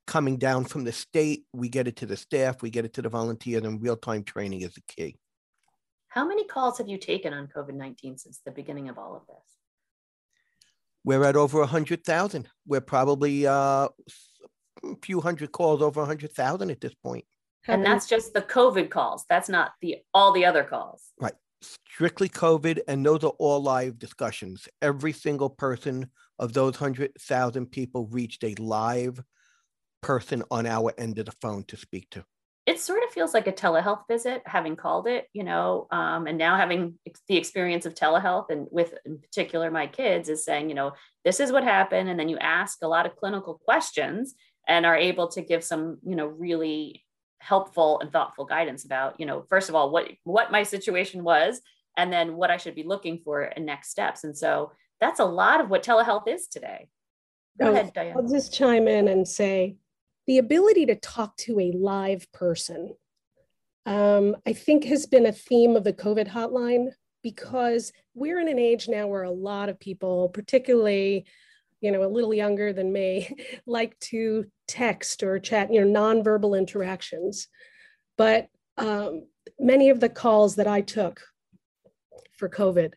coming 0.09 0.39
down 0.39 0.65
from 0.65 0.83
the 0.83 0.91
state. 0.93 1.45
We 1.53 1.69
get 1.69 1.87
it 1.87 1.97
to 1.97 2.07
the 2.07 2.17
staff, 2.17 2.63
we 2.63 2.71
get 2.71 2.85
it 2.85 2.95
to 2.95 3.03
the 3.03 3.09
volunteers, 3.09 3.63
and 3.63 3.81
real 3.81 3.97
time 3.97 4.25
training 4.25 4.63
is 4.63 4.75
the 4.75 4.83
key. 4.89 5.17
How 6.09 6.27
many 6.27 6.45
calls 6.45 6.79
have 6.79 6.89
you 6.89 6.99
taken 6.99 7.33
on 7.33 7.47
COVID 7.47 7.75
19 7.75 8.17
since 8.17 8.41
the 8.45 8.51
beginning 8.51 8.89
of 8.89 8.99
all 8.99 9.15
of 9.15 9.27
this? 9.27 9.37
We're 11.05 11.25
at 11.25 11.37
over 11.37 11.61
100,000. 11.61 12.49
We're 12.67 12.81
probably 12.81 13.47
uh, 13.47 13.53
a 13.53 14.97
few 15.03 15.21
hundred 15.21 15.53
calls, 15.53 15.83
over 15.83 16.01
100,000 16.01 16.71
at 16.71 16.81
this 16.81 16.95
point. 16.95 17.25
And 17.67 17.85
that's 17.85 18.09
just 18.09 18.33
the 18.33 18.43
COVID 18.43 18.91
calls. 18.91 19.25
That's 19.29 19.51
not 19.51 19.73
the 19.83 19.99
all 20.15 20.33
the 20.33 20.47
other 20.47 20.65
calls. 20.65 21.03
Right. 21.21 21.35
Strictly 21.61 22.29
COVID, 22.29 22.81
and 22.89 23.05
those 23.05 23.25
are 23.25 23.35
all 23.39 23.63
live 23.63 23.99
discussions. 23.99 24.69
Every 24.81 25.13
single 25.13 25.51
person 25.51 26.09
of 26.39 26.53
those 26.53 26.81
100,000 26.81 27.67
people 27.67 28.07
reached 28.07 28.45
a 28.45 28.55
live 28.55 29.23
person 30.03 30.43
on 30.51 30.67
our 30.67 30.93
end 30.99 31.19
of 31.19 31.27
the 31.27 31.33
phone 31.41 31.65
to 31.65 31.77
speak 31.77 32.09
to. 32.11 32.25
It 32.67 32.79
sort 32.79 33.03
of 33.03 33.11
feels 33.11 33.33
like 33.33 33.47
a 33.47 33.53
telehealth 33.53 34.03
visit 34.09 34.43
having 34.45 34.77
called 34.77 35.07
it 35.07 35.27
you 35.33 35.43
know 35.43 35.87
um, 35.91 36.27
and 36.27 36.37
now 36.37 36.59
having 36.59 36.99
the 37.27 37.39
experience 37.39 37.87
of 37.87 37.95
telehealth 37.95 38.51
and 38.51 38.67
with 38.71 38.93
in 39.07 39.19
particular 39.19 39.71
my 39.71 39.87
kids 39.87 40.29
is 40.29 40.45
saying 40.45 40.69
you 40.69 40.75
know 40.75 40.93
this 41.25 41.41
is 41.41 41.51
what 41.51 41.65
happened 41.65 42.11
and 42.11 42.21
then 42.21 42.29
you 42.29 42.37
ask 42.37 42.79
a 42.83 42.89
lot 42.89 43.07
of 43.07 43.17
clinical 43.17 43.55
questions 43.65 44.35
and 44.67 44.85
are 44.85 44.97
able 44.97 45.29
to 45.29 45.41
give 45.41 45.65
some 45.65 45.97
you 46.07 46.15
know 46.15 46.27
really 46.27 47.07
helpful 47.41 48.01
and 48.01 48.13
thoughtful 48.13 48.45
guidance 48.45 48.85
about 48.85 49.19
you 49.19 49.25
know 49.25 49.47
first 49.49 49.71
of 49.71 49.75
all 49.75 49.91
what 49.91 50.11
what 50.25 50.53
my 50.53 50.63
situation 50.63 51.25
was 51.25 51.63
and 51.97 52.13
then 52.13 52.37
what 52.37 52.51
i 52.51 52.57
should 52.59 52.75
be 52.75 52.85
looking 52.85 53.19
for 53.25 53.43
in 53.43 53.67
next 53.67 53.91
steps. 53.91 54.25
And 54.25 54.37
so 54.37 54.73
that's 55.01 55.21
a 55.21 55.25
lot 55.25 55.61
of 55.61 55.69
what 55.69 55.83
telehealth 55.83 56.29
is 56.29 56.47
today. 56.47 56.89
Go 57.61 57.73
ahead 57.73 57.93
diane. 57.93 58.15
I'll 58.17 58.29
just 58.29 58.55
chime 58.55 58.89
in 58.89 59.09
and 59.09 59.27
say 59.27 59.77
the 60.29 60.39
ability 60.39 60.87
to 60.87 60.95
talk 60.95 61.37
to 61.37 61.59
a 61.59 61.73
live 61.73 62.31
person 62.33 62.95
um, 63.87 64.37
i 64.47 64.53
think 64.53 64.85
has 64.85 65.07
been 65.07 65.27
a 65.27 65.33
theme 65.33 65.75
of 65.75 65.83
the 65.83 65.93
covid 65.93 66.29
hotline 66.29 66.91
because 67.25 67.93
we're 68.15 68.39
in 68.39 68.47
an 68.47 68.59
age 68.61 68.89
now 68.89 69.09
where 69.09 69.25
a 69.25 69.31
lot 69.31 69.69
of 69.69 69.81
people 69.81 70.29
particularly 70.29 71.27
you 71.81 71.93
know, 71.93 72.03
a 72.03 72.09
little 72.09 72.35
younger 72.35 72.73
than 72.73 72.93
me, 72.93 73.37
like 73.67 73.99
to 74.01 74.47
text 74.67 75.23
or 75.23 75.39
chat, 75.39 75.73
you 75.73 75.85
know, 75.85 76.01
nonverbal 76.01 76.59
interactions. 76.59 77.49
But 78.17 78.49
um, 78.77 79.27
many 79.59 79.91
of 79.91 80.01
the 80.01 80.09
calls 80.09 80.57
that 80.57 80.67
I 80.67 80.81
took 80.81 81.23
for 82.37 82.49
COVID, 82.49 82.93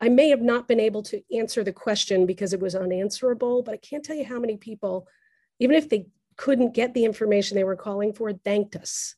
I 0.00 0.08
may 0.08 0.30
have 0.30 0.40
not 0.40 0.68
been 0.68 0.80
able 0.80 1.02
to 1.04 1.20
answer 1.36 1.62
the 1.62 1.72
question 1.72 2.24
because 2.24 2.52
it 2.52 2.60
was 2.60 2.74
unanswerable, 2.74 3.62
but 3.62 3.74
I 3.74 3.78
can't 3.78 4.04
tell 4.04 4.16
you 4.16 4.24
how 4.24 4.38
many 4.38 4.56
people, 4.56 5.06
even 5.58 5.76
if 5.76 5.88
they 5.88 6.06
couldn't 6.40 6.72
get 6.72 6.94
the 6.94 7.04
information 7.04 7.54
they 7.54 7.64
were 7.64 7.76
calling 7.76 8.14
for, 8.14 8.32
thanked 8.32 8.74
us 8.74 9.14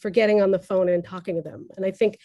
for 0.00 0.10
getting 0.10 0.42
on 0.42 0.50
the 0.50 0.58
phone 0.58 0.90
and 0.90 1.02
talking 1.02 1.36
to 1.36 1.40
them. 1.40 1.66
And 1.74 1.86
I 1.86 1.90
think 1.90 2.18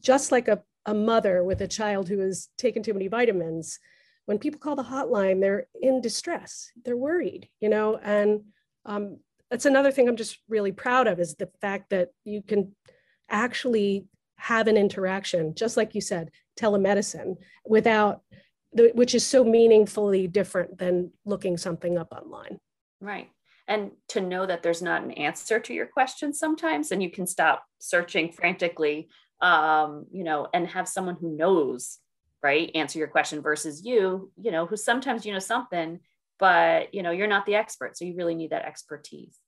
just 0.00 0.30
like 0.30 0.46
a, 0.46 0.62
a 0.86 0.94
mother 0.94 1.42
with 1.42 1.60
a 1.60 1.66
child 1.66 2.08
who 2.08 2.20
has 2.20 2.48
taken 2.56 2.84
too 2.84 2.94
many 2.94 3.08
vitamins, 3.08 3.80
when 4.26 4.38
people 4.38 4.60
call 4.60 4.76
the 4.76 4.84
hotline, 4.84 5.40
they're 5.40 5.66
in 5.82 6.00
distress, 6.00 6.70
they're 6.84 6.96
worried, 6.96 7.48
you 7.60 7.68
know, 7.68 7.96
and 7.96 8.42
um, 8.86 9.18
that's 9.50 9.66
another 9.66 9.90
thing 9.90 10.08
I'm 10.08 10.14
just 10.14 10.38
really 10.48 10.70
proud 10.70 11.08
of 11.08 11.18
is 11.18 11.34
the 11.34 11.50
fact 11.60 11.90
that 11.90 12.10
you 12.22 12.42
can 12.42 12.76
actually 13.28 14.06
have 14.36 14.68
an 14.68 14.76
interaction, 14.76 15.56
just 15.56 15.76
like 15.76 15.96
you 15.96 16.00
said, 16.00 16.30
telemedicine, 16.56 17.38
without 17.66 18.22
the, 18.72 18.92
which 18.94 19.16
is 19.16 19.26
so 19.26 19.42
meaningfully 19.42 20.28
different 20.28 20.78
than 20.78 21.10
looking 21.24 21.56
something 21.56 21.98
up 21.98 22.12
online. 22.12 22.60
Right. 23.00 23.30
And 23.70 23.92
to 24.08 24.20
know 24.20 24.44
that 24.44 24.62
there's 24.62 24.82
not 24.82 25.02
an 25.02 25.12
answer 25.12 25.58
to 25.60 25.72
your 25.72 25.86
question 25.86 26.34
sometimes, 26.34 26.92
and 26.92 27.02
you 27.02 27.10
can 27.10 27.26
stop 27.26 27.64
searching 27.78 28.32
frantically, 28.32 29.08
um, 29.40 30.04
you 30.12 30.24
know, 30.24 30.48
and 30.52 30.66
have 30.66 30.88
someone 30.88 31.16
who 31.18 31.34
knows 31.34 31.98
right 32.42 32.70
answer 32.74 32.98
your 32.98 33.08
question 33.08 33.42
versus 33.42 33.84
you 33.84 34.32
you 34.40 34.50
know 34.50 34.64
who 34.64 34.74
sometimes 34.74 35.26
you 35.26 35.32
know 35.34 35.38
something 35.38 36.00
but 36.38 36.94
you 36.94 37.02
know 37.02 37.10
you're 37.10 37.26
not 37.26 37.44
the 37.44 37.54
expert 37.54 37.98
so 37.98 38.04
you 38.06 38.16
really 38.16 38.34
need 38.34 38.48
that 38.48 38.64
expertise 38.64 39.38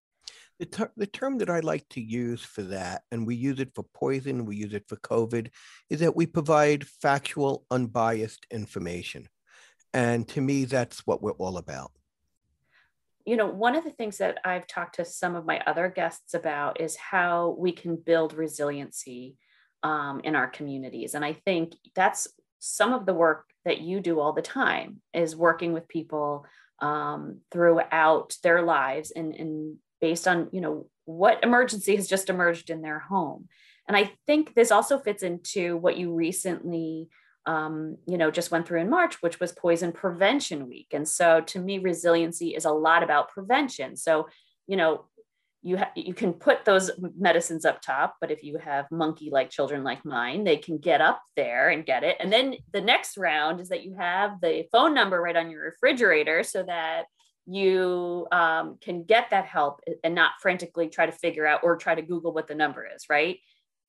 the, 0.59 0.67
ter- 0.67 0.93
the 0.97 1.07
term 1.07 1.39
that 1.39 1.51
I 1.51 1.61
like 1.61 1.89
to 1.91 2.01
use 2.01 2.41
for 2.45 2.63
that, 2.63 3.03
and 3.11 3.27
we 3.27 3.35
use 3.35 3.59
it 3.59 3.75
for 3.75 3.85
poison, 3.95 4.47
we 4.47 4.55
use 4.55 4.75
it 4.75 4.85
for 4.87 4.95
COVID, 4.97 5.49
is 5.91 5.99
that 6.01 6.15
we 6.15 6.25
provide 6.25 6.87
factual, 6.87 7.65
unbiased 7.71 8.47
information. 8.49 9.29
And 9.93 10.29
to 10.29 10.41
me, 10.41 10.65
that's 10.65 11.01
what 11.07 11.21
we're 11.21 11.33
all 11.33 11.57
about. 11.57 11.91
You 13.25 13.37
know, 13.37 13.47
one 13.47 13.77
of 13.77 13.85
the 13.85 13.91
things 13.91 14.19
that 14.19 14.39
I've 14.45 14.67
talked 14.67 14.97
to 14.97 15.05
some 15.05 15.37
of 15.37 15.47
my 15.47 15.61
other 15.67 15.89
guests 15.89 16.35
about 16.35 16.81
is 16.81 16.97
how 16.97 17.57
we 17.59 17.73
can 17.73 17.97
build 17.97 18.35
resiliency 18.35 19.37
um, 19.83 20.21
in 20.25 20.37
our 20.37 20.49
communities. 20.49 21.15
And 21.15 21.25
I 21.25 21.33
think 21.33 21.75
that's 21.95 22.29
some 22.59 22.93
of 22.93 23.07
the 23.07 23.15
work 23.15 23.47
that 23.65 23.81
you 23.81 24.01
do 24.01 24.21
all 24.21 24.33
the 24.33 24.43
time 24.43 25.01
is 25.13 25.37
working 25.37 25.73
with 25.73 25.89
people 25.89 26.47
um, 26.81 27.41
throughout 27.51 28.37
their 28.43 28.63
lives 28.63 29.13
and, 29.13 29.35
and 29.35 29.77
based 30.01 30.27
on 30.29 30.49
you 30.53 30.61
know 30.61 30.87
what 31.05 31.43
emergency 31.43 31.97
has 31.97 32.09
just 32.09 32.29
emerged 32.29 32.69
in 32.69 32.83
their 32.83 32.99
home 32.99 33.49
and 33.89 33.97
i 33.97 34.11
think 34.27 34.55
this 34.55 34.71
also 34.71 34.99
fits 34.99 35.23
into 35.23 35.77
what 35.77 35.97
you 35.97 36.13
recently 36.13 37.09
um, 37.47 37.97
you 38.07 38.19
know 38.19 38.31
just 38.31 38.51
went 38.51 38.67
through 38.67 38.81
in 38.81 38.91
march 38.91 39.21
which 39.21 39.41
was 39.41 39.53
poison 39.53 39.93
prevention 39.93 40.69
week. 40.69 40.89
And 40.93 41.09
so 41.09 41.41
to 41.43 41.59
me 41.59 41.79
resiliency 41.79 42.55
is 42.55 42.65
a 42.65 42.71
lot 42.71 43.03
about 43.03 43.31
prevention. 43.31 43.97
So 43.97 44.29
you 44.67 44.77
know 44.77 45.07
you 45.65 45.79
ha- 45.79 45.93
you 45.95 46.13
can 46.13 46.33
put 46.33 46.65
those 46.65 46.91
medicines 47.17 47.65
up 47.65 47.81
top 47.81 48.17
but 48.21 48.31
if 48.31 48.43
you 48.43 48.59
have 48.59 48.91
monkey 48.91 49.31
like 49.31 49.49
children 49.49 49.85
like 49.85 50.05
mine 50.05 50.43
they 50.43 50.57
can 50.57 50.77
get 50.79 51.01
up 51.01 51.23
there 51.37 51.71
and 51.71 51.87
get 51.87 52.05
it. 52.05 52.17
And 52.21 52.33
then 52.33 52.57
the 52.73 52.81
next 52.81 53.17
round 53.17 53.61
is 53.61 53.69
that 53.69 53.85
you 53.85 53.95
have 53.97 54.41
the 54.41 54.65
phone 54.73 54.95
number 54.95 55.21
right 55.21 55.37
on 55.37 55.51
your 55.51 55.63
refrigerator 55.65 56.43
so 56.43 56.63
that 56.65 57.05
you 57.47 58.27
um, 58.31 58.79
can 58.81 59.03
get 59.03 59.31
that 59.31 59.47
help 59.47 59.81
and 60.05 60.15
not 60.15 60.33
frantically 60.41 60.89
try 60.89 61.07
to 61.07 61.13
figure 61.13 61.47
out 61.47 61.61
or 61.65 61.77
try 61.77 61.95
to 61.95 62.03
google 62.03 62.33
what 62.33 62.47
the 62.47 62.55
number 62.55 62.87
is 62.87 63.07
right 63.11 63.39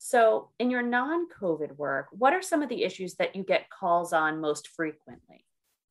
so 0.06 0.50
in 0.58 0.70
your 0.70 0.82
non-covid 0.82 1.74
work 1.78 2.08
what 2.12 2.34
are 2.34 2.42
some 2.42 2.62
of 2.62 2.68
the 2.68 2.84
issues 2.84 3.14
that 3.14 3.34
you 3.34 3.42
get 3.42 3.70
calls 3.70 4.12
on 4.12 4.38
most 4.38 4.68
frequently 4.68 5.44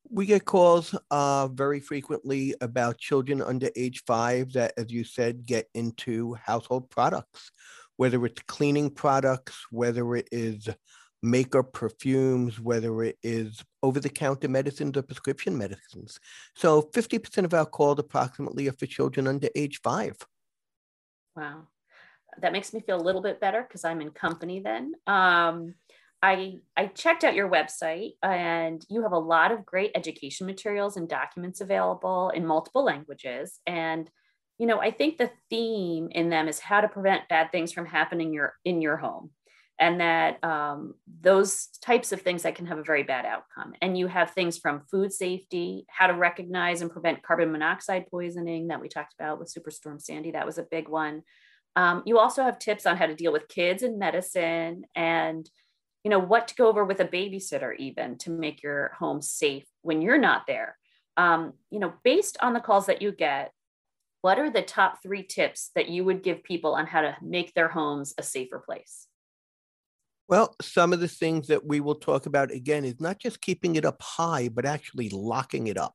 we 0.08 0.26
get 0.26 0.44
calls 0.44 0.94
uh, 1.10 1.48
very 1.48 1.80
frequently 1.80 2.54
about 2.60 2.98
children 2.98 3.42
under 3.42 3.70
age 3.74 4.02
five 4.06 4.52
that, 4.52 4.74
as 4.76 4.92
you 4.92 5.02
said, 5.02 5.46
get 5.46 5.68
into 5.74 6.34
household 6.34 6.90
products, 6.90 7.50
whether 7.96 8.24
it's 8.26 8.42
cleaning 8.42 8.90
products, 8.90 9.56
whether 9.70 10.14
it 10.14 10.28
is 10.30 10.68
makeup, 11.22 11.72
perfumes, 11.72 12.60
whether 12.60 13.02
it 13.02 13.16
is 13.22 13.64
over 13.82 13.98
the 13.98 14.10
counter 14.10 14.48
medicines 14.48 14.96
or 14.96 15.02
prescription 15.02 15.56
medicines. 15.56 16.20
So 16.54 16.82
50% 16.82 17.44
of 17.44 17.54
our 17.54 17.66
calls 17.66 17.98
approximately 17.98 18.68
are 18.68 18.72
for 18.72 18.86
children 18.86 19.26
under 19.26 19.48
age 19.56 19.80
five. 19.82 20.16
Wow. 21.34 21.68
That 22.40 22.52
makes 22.52 22.72
me 22.72 22.80
feel 22.80 23.00
a 23.00 23.02
little 23.02 23.22
bit 23.22 23.40
better 23.40 23.62
because 23.62 23.84
I'm 23.84 24.00
in 24.00 24.10
company 24.10 24.60
then. 24.60 24.92
Um, 25.06 25.74
I, 26.22 26.60
I 26.74 26.86
checked 26.86 27.22
out 27.22 27.34
your 27.34 27.50
website 27.50 28.12
and 28.22 28.82
you 28.88 29.02
have 29.02 29.12
a 29.12 29.18
lot 29.18 29.52
of 29.52 29.66
great 29.66 29.90
education 29.94 30.46
materials 30.46 30.96
and 30.96 31.06
documents 31.06 31.60
available 31.60 32.30
in 32.30 32.46
multiple 32.46 32.82
languages. 32.82 33.60
And, 33.66 34.10
you 34.56 34.66
know, 34.66 34.80
I 34.80 34.90
think 34.90 35.18
the 35.18 35.30
theme 35.50 36.08
in 36.10 36.30
them 36.30 36.48
is 36.48 36.60
how 36.60 36.80
to 36.80 36.88
prevent 36.88 37.28
bad 37.28 37.52
things 37.52 37.72
from 37.72 37.84
happening 37.84 38.32
your, 38.32 38.54
in 38.64 38.80
your 38.80 38.96
home. 38.96 39.32
And 39.78 40.00
that 40.00 40.42
um, 40.42 40.94
those 41.20 41.66
types 41.82 42.12
of 42.12 42.22
things 42.22 42.44
that 42.44 42.54
can 42.54 42.66
have 42.66 42.78
a 42.78 42.84
very 42.84 43.02
bad 43.02 43.26
outcome. 43.26 43.74
And 43.82 43.98
you 43.98 44.06
have 44.06 44.30
things 44.30 44.56
from 44.56 44.86
food 44.90 45.12
safety, 45.12 45.84
how 45.88 46.06
to 46.06 46.14
recognize 46.14 46.80
and 46.80 46.90
prevent 46.90 47.22
carbon 47.22 47.52
monoxide 47.52 48.06
poisoning 48.10 48.68
that 48.68 48.80
we 48.80 48.88
talked 48.88 49.14
about 49.18 49.38
with 49.38 49.52
Superstorm 49.52 50.00
Sandy. 50.00 50.30
That 50.30 50.46
was 50.46 50.58
a 50.58 50.66
big 50.70 50.88
one. 50.88 51.22
Um, 51.76 52.02
you 52.06 52.18
also 52.18 52.42
have 52.42 52.58
tips 52.58 52.86
on 52.86 52.96
how 52.96 53.06
to 53.06 53.14
deal 53.14 53.32
with 53.32 53.48
kids 53.48 53.82
and 53.82 53.98
medicine 53.98 54.84
and 54.94 55.48
you 56.04 56.10
know 56.10 56.18
what 56.18 56.48
to 56.48 56.54
go 56.54 56.68
over 56.68 56.84
with 56.84 57.00
a 57.00 57.04
babysitter 57.04 57.74
even 57.78 58.18
to 58.18 58.30
make 58.30 58.62
your 58.62 58.92
home 58.98 59.22
safe 59.22 59.64
when 59.82 60.02
you're 60.02 60.18
not 60.18 60.46
there 60.46 60.76
um, 61.16 61.54
you 61.70 61.80
know 61.80 61.94
based 62.04 62.36
on 62.40 62.52
the 62.52 62.60
calls 62.60 62.86
that 62.86 63.02
you 63.02 63.10
get 63.10 63.52
what 64.20 64.38
are 64.38 64.50
the 64.50 64.62
top 64.62 65.02
three 65.02 65.22
tips 65.22 65.70
that 65.74 65.88
you 65.88 66.04
would 66.04 66.22
give 66.22 66.44
people 66.44 66.74
on 66.74 66.86
how 66.86 67.00
to 67.00 67.16
make 67.22 67.52
their 67.54 67.68
homes 67.68 68.14
a 68.18 68.22
safer 68.22 68.58
place 68.58 69.08
well, 70.26 70.54
some 70.62 70.92
of 70.92 71.00
the 71.00 71.08
things 71.08 71.48
that 71.48 71.66
we 71.66 71.80
will 71.80 71.96
talk 71.96 72.26
about 72.26 72.50
again 72.50 72.84
is 72.84 72.98
not 72.98 73.18
just 73.18 73.42
keeping 73.42 73.76
it 73.76 73.84
up 73.84 74.00
high, 74.00 74.48
but 74.48 74.64
actually 74.64 75.10
locking 75.10 75.66
it 75.66 75.76
up. 75.76 75.94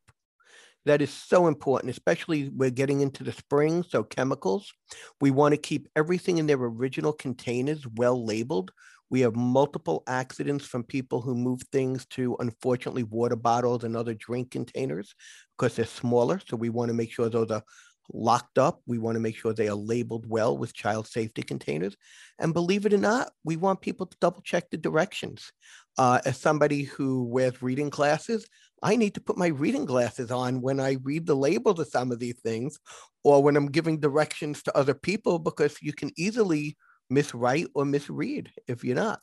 That 0.86 1.02
is 1.02 1.12
so 1.12 1.48
important, 1.48 1.92
especially 1.92 2.50
we're 2.50 2.70
getting 2.70 3.02
into 3.02 3.24
the 3.24 3.32
spring. 3.32 3.84
So, 3.84 4.04
chemicals, 4.04 4.72
we 5.20 5.30
want 5.30 5.54
to 5.54 5.58
keep 5.58 5.88
everything 5.96 6.38
in 6.38 6.48
their 6.48 6.58
original 6.58 7.14
containers 7.14 7.86
well 7.96 8.24
labeled. 8.26 8.72
We 9.10 9.22
have 9.22 9.36
multiple 9.36 10.04
accidents 10.08 10.66
from 10.66 10.84
people 10.84 11.22
who 11.22 11.36
move 11.36 11.62
things 11.72 12.06
to, 12.08 12.38
unfortunately, 12.40 13.04
water 13.04 13.36
bottles 13.36 13.84
and 13.84 13.96
other 13.98 14.14
drink 14.14 14.52
containers 14.52 15.16
because 15.58 15.76
they're 15.76 15.86
smaller. 15.86 16.40
So 16.48 16.56
we 16.56 16.70
want 16.70 16.90
to 16.90 16.94
make 16.94 17.12
sure 17.12 17.28
those 17.28 17.52
are 17.52 17.64
locked 18.12 18.58
up. 18.58 18.82
We 18.88 18.98
want 18.98 19.16
to 19.16 19.20
make 19.20 19.36
sure 19.36 19.54
they 19.54 19.68
are 19.68 19.76
labeled 19.76 20.26
well 20.28 20.58
with 20.58 20.74
child 20.74 21.08
safety 21.08 21.42
containers. 21.42 21.96
And 22.40 22.54
believe 22.54 22.86
it 22.86 22.94
or 22.94 22.98
not, 22.98 23.32
we 23.44 23.56
want 23.58 23.82
people 23.82 24.06
to 24.06 24.18
double 24.22 24.42
check 24.42 24.70
the 24.70 24.78
directions. 24.78 25.52
Uh, 25.98 26.20
as 26.26 26.38
somebody 26.38 26.84
who 26.84 27.26
wears 27.26 27.62
reading 27.62 27.90
glasses, 27.90 28.48
I 28.82 28.96
need 28.96 29.14
to 29.16 29.22
put 29.22 29.38
my 29.38 29.48
reading 29.48 29.86
glasses 29.86 30.32
on 30.32 30.62
when 30.62 30.80
I 30.80 30.98
read 31.04 31.26
the 31.26 31.36
labels 31.36 31.80
of 31.80 31.88
some 31.88 32.12
of 32.12 32.20
these 32.20 32.40
things 32.40 32.80
or 33.24 33.44
when 33.44 33.56
I'm 33.56 33.72
giving 33.72 34.00
directions 34.00 34.64
to 34.64 34.78
other 34.78 34.94
people 34.94 35.40
because 35.40 35.78
you 35.82 35.94
can 35.94 36.12
easily 36.18 36.78
miswrite 37.12 37.68
or 37.74 37.86
misread 37.86 38.52
if 38.68 38.84
you're 38.84 38.96
not. 38.96 39.20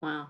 Wow. 0.00 0.28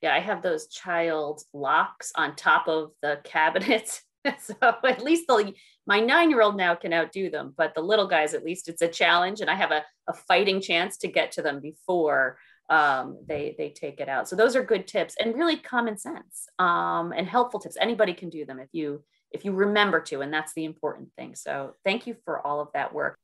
Yeah, 0.00 0.14
I 0.14 0.20
have 0.20 0.42
those 0.42 0.68
child 0.68 1.42
locks 1.52 2.12
on 2.16 2.36
top 2.36 2.68
of 2.68 2.90
the 3.02 3.20
cabinets 3.24 4.02
so 4.38 4.54
at 4.62 5.02
least 5.02 5.26
the 5.26 5.52
my 5.86 6.00
nine 6.00 6.30
year 6.30 6.42
old 6.42 6.56
now 6.56 6.74
can 6.74 6.92
outdo 6.92 7.30
them, 7.30 7.54
but 7.56 7.74
the 7.74 7.80
little 7.80 8.06
guys, 8.06 8.34
at 8.34 8.44
least 8.44 8.68
it's 8.68 8.82
a 8.82 8.88
challenge, 8.88 9.40
and 9.40 9.50
I 9.50 9.54
have 9.54 9.72
a, 9.72 9.84
a 10.08 10.12
fighting 10.12 10.60
chance 10.60 10.96
to 10.98 11.08
get 11.08 11.32
to 11.32 11.42
them 11.42 11.60
before 11.60 12.38
um, 12.70 13.18
they 13.26 13.54
they 13.58 13.70
take 13.70 14.00
it 14.00 14.08
out. 14.08 14.28
So 14.28 14.36
those 14.36 14.56
are 14.56 14.62
good 14.62 14.86
tips 14.86 15.16
and 15.20 15.34
really 15.34 15.56
common 15.56 15.98
sense 15.98 16.48
um, 16.58 17.12
and 17.12 17.28
helpful 17.28 17.60
tips. 17.60 17.76
Anybody 17.80 18.14
can 18.14 18.30
do 18.30 18.44
them 18.44 18.58
if 18.58 18.68
you 18.72 19.02
if 19.30 19.44
you 19.44 19.52
remember 19.52 20.00
to, 20.00 20.20
and 20.20 20.32
that's 20.32 20.52
the 20.54 20.64
important 20.64 21.08
thing. 21.16 21.34
So 21.34 21.74
thank 21.84 22.06
you 22.06 22.16
for 22.24 22.46
all 22.46 22.60
of 22.60 22.68
that 22.74 22.92
work. 22.92 23.18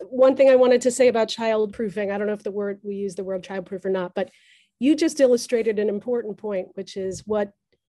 One 0.00 0.36
thing 0.36 0.50
I 0.50 0.56
wanted 0.56 0.80
to 0.82 0.90
say 0.90 1.08
about 1.08 1.28
child 1.28 1.72
proofing, 1.72 2.10
I 2.10 2.18
don't 2.18 2.26
know 2.26 2.32
if 2.32 2.42
the 2.42 2.50
word 2.50 2.80
we 2.82 2.96
use 2.96 3.14
the 3.14 3.24
word 3.24 3.44
child 3.44 3.66
proof 3.66 3.84
or 3.84 3.90
not, 3.90 4.12
but 4.14 4.30
you 4.80 4.96
just 4.96 5.20
illustrated 5.20 5.78
an 5.78 5.88
important 5.88 6.36
point, 6.36 6.68
which 6.74 6.96
is 6.96 7.22
what 7.26 7.52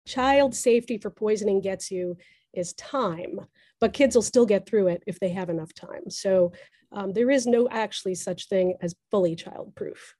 child 0.05 0.55
safety 0.55 0.97
for 0.97 1.09
poisoning 1.09 1.61
gets 1.61 1.91
you 1.91 2.17
is 2.53 2.73
time, 2.73 3.41
but 3.79 3.93
kids 3.93 4.15
will 4.15 4.21
still 4.21 4.45
get 4.45 4.67
through 4.67 4.87
it 4.87 5.03
if 5.05 5.19
they 5.19 5.29
have 5.29 5.49
enough 5.49 5.73
time. 5.73 6.09
So 6.09 6.53
um, 6.91 7.13
there 7.13 7.29
is 7.29 7.45
no 7.45 7.67
actually 7.69 8.15
such 8.15 8.47
thing 8.47 8.75
as 8.81 8.95
fully 9.11 9.35
child 9.35 9.73
proof. 9.75 10.15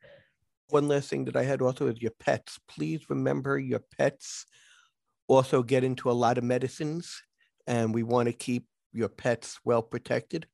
One 0.70 0.88
last 0.88 1.10
thing 1.10 1.26
that 1.26 1.36
I 1.36 1.44
had 1.44 1.62
also 1.62 1.88
is 1.88 2.02
your 2.02 2.12
pets. 2.20 2.60
Please 2.68 3.10
remember 3.10 3.58
your 3.58 3.82
pets 3.98 4.46
also 5.28 5.64
get 5.64 5.84
into 5.84 6.10
a 6.10 6.14
lot 6.14 6.38
of 6.38 6.44
medicines, 6.44 7.22
and 7.66 7.94
we 7.94 8.04
want 8.04 8.28
to 8.28 8.34
keep 8.34 8.66
your 8.94 9.10
pets 9.10 9.60
well 9.64 9.82
protected. 9.82 10.48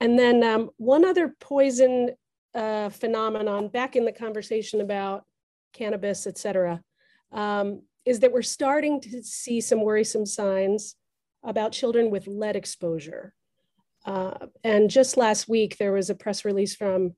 And 0.00 0.18
then 0.18 0.42
um, 0.42 0.70
one 0.76 1.04
other 1.04 1.34
poison 1.40 2.10
uh, 2.54 2.88
phenomenon 2.88 3.68
back 3.68 3.96
in 3.96 4.04
the 4.04 4.12
conversation 4.12 4.80
about 4.80 5.24
cannabis, 5.72 6.26
et 6.26 6.38
cetera, 6.38 6.82
um, 7.32 7.82
is 8.04 8.20
that 8.20 8.32
we're 8.32 8.42
starting 8.42 9.00
to 9.00 9.22
see 9.22 9.60
some 9.60 9.82
worrisome 9.82 10.26
signs 10.26 10.96
about 11.42 11.72
children 11.72 12.10
with 12.10 12.26
lead 12.26 12.56
exposure. 12.56 13.34
Uh, 14.04 14.46
and 14.62 14.90
just 14.90 15.16
last 15.16 15.48
week, 15.48 15.78
there 15.78 15.92
was 15.92 16.10
a 16.10 16.14
press 16.14 16.44
release 16.44 16.76
from 16.76 17.14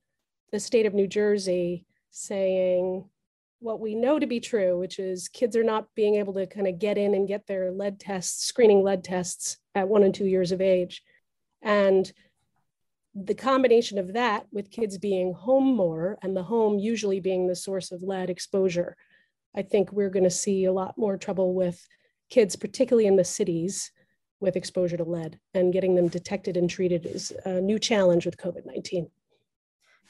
the 0.52 0.60
state 0.60 0.86
of 0.86 0.94
New 0.94 1.06
Jersey 1.06 1.84
saying 2.10 3.04
what 3.60 3.80
we 3.80 3.94
know 3.94 4.18
to 4.18 4.26
be 4.26 4.40
true, 4.40 4.78
which 4.78 4.98
is 4.98 5.28
kids 5.28 5.56
are 5.56 5.64
not 5.64 5.88
being 5.94 6.16
able 6.16 6.34
to 6.34 6.46
kind 6.46 6.66
of 6.66 6.78
get 6.78 6.98
in 6.98 7.14
and 7.14 7.28
get 7.28 7.46
their 7.46 7.72
lead 7.72 7.98
tests, 7.98 8.44
screening 8.46 8.82
lead 8.82 9.02
tests 9.02 9.56
at 9.74 9.88
one 9.88 10.02
and 10.02 10.14
two 10.14 10.26
years 10.26 10.52
of 10.52 10.60
age. 10.60 11.02
And 11.62 12.10
the 13.14 13.34
combination 13.34 13.98
of 13.98 14.12
that 14.12 14.46
with 14.52 14.70
kids 14.70 14.98
being 14.98 15.32
home 15.32 15.74
more 15.74 16.18
and 16.22 16.36
the 16.36 16.42
home 16.42 16.78
usually 16.78 17.18
being 17.18 17.46
the 17.46 17.56
source 17.56 17.90
of 17.90 18.02
lead 18.02 18.28
exposure, 18.28 18.96
I 19.54 19.62
think 19.62 19.90
we're 19.90 20.10
going 20.10 20.24
to 20.24 20.30
see 20.30 20.66
a 20.66 20.72
lot 20.72 20.98
more 20.98 21.16
trouble 21.16 21.54
with 21.54 21.86
kids, 22.28 22.56
particularly 22.56 23.06
in 23.06 23.16
the 23.16 23.24
cities, 23.24 23.90
with 24.38 24.56
exposure 24.56 24.98
to 24.98 25.04
lead 25.04 25.38
and 25.54 25.72
getting 25.72 25.94
them 25.94 26.08
detected 26.08 26.58
and 26.58 26.68
treated 26.68 27.06
is 27.06 27.32
a 27.46 27.60
new 27.60 27.78
challenge 27.78 28.26
with 28.26 28.36
COVID 28.36 28.66
19. 28.66 29.08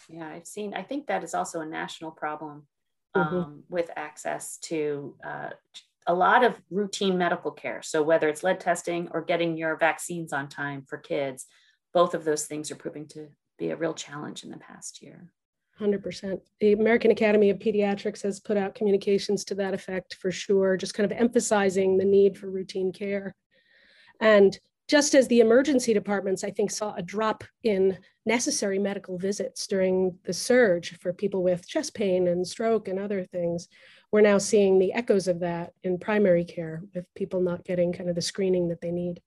Yeah, 0.09 0.29
I've 0.29 0.47
seen, 0.47 0.75
I 0.75 0.83
think 0.83 1.07
that 1.07 1.25
is 1.25 1.35
also 1.35 1.61
a 1.61 1.67
national 1.67 2.11
problem 2.11 2.67
mm-hmm. 3.17 3.37
um, 3.37 3.45
mm-hmm. 3.45 3.61
with 3.69 3.91
access 3.97 4.59
to 4.59 5.15
uh, 5.25 5.51
a 6.07 6.15
lot 6.15 6.45
of 6.45 6.55
routine 6.71 7.19
medical 7.19 7.51
care. 7.51 7.83
So, 7.83 8.03
whether 8.03 8.29
it's 8.29 8.43
lead 8.43 8.61
testing 8.61 9.09
or 9.13 9.23
getting 9.23 9.57
your 9.57 9.77
vaccines 9.77 10.33
on 10.33 10.49
time 10.49 10.85
for 10.89 10.99
kids, 10.99 11.47
both 11.93 12.15
of 12.15 12.25
those 12.25 12.45
things 12.45 12.71
are 12.71 12.77
proving 12.77 13.07
to 13.09 13.29
be 13.59 13.71
a 13.71 13.77
real 13.77 13.95
challenge 13.95 14.45
in 14.45 14.51
the 14.51 14.59
past 14.59 15.03
year. 15.03 15.31
100%. 15.81 16.41
The 16.61 16.73
American 16.73 17.11
Academy 17.11 17.51
of 17.51 17.59
Pediatrics 17.59 18.23
has 18.23 18.41
put 18.41 18.57
out 18.57 18.75
communications 18.75 19.45
to 19.45 19.55
that 19.57 19.75
effect 19.75 20.15
for 20.15 20.31
sure, 20.31 20.77
just 20.77 20.95
kind 20.95 21.11
of 21.11 21.17
emphasizing 21.17 21.99
the 21.99 22.05
need 22.05 22.39
for 22.39 22.51
routine 22.51 22.93
care. 22.93 23.35
And 24.21 24.59
just 24.89 25.15
as 25.15 25.27
the 25.29 25.41
emergency 25.41 25.93
departments, 25.93 26.45
I 26.45 26.51
think, 26.51 26.71
saw 26.71 26.95
a 26.95 27.03
drop 27.03 27.43
in 27.65 27.99
necessary 28.25 28.79
medical 28.79 29.19
visits 29.19 29.67
during 29.67 30.19
the 30.25 30.33
surge 30.33 30.97
for 30.99 31.13
people 31.13 31.43
with 31.43 31.67
chest 31.67 31.95
pain 31.95 32.29
and 32.29 32.47
stroke 32.47 32.89
and 32.89 32.99
other 32.99 33.25
things, 33.25 33.69
we're 34.13 34.21
now 34.21 34.39
seeing 34.39 34.79
the 34.79 34.93
echoes 34.93 35.27
of 35.27 35.41
that 35.41 35.73
in 35.83 35.99
primary 35.99 36.45
care 36.45 36.83
with 36.95 37.05
people 37.15 37.41
not 37.41 37.65
getting 37.65 37.93
kind 37.93 38.09
of 38.09 38.15
the 38.15 38.23
screening 38.23 38.69
that 38.69 38.81
they 38.81 38.93
need. 38.93 39.21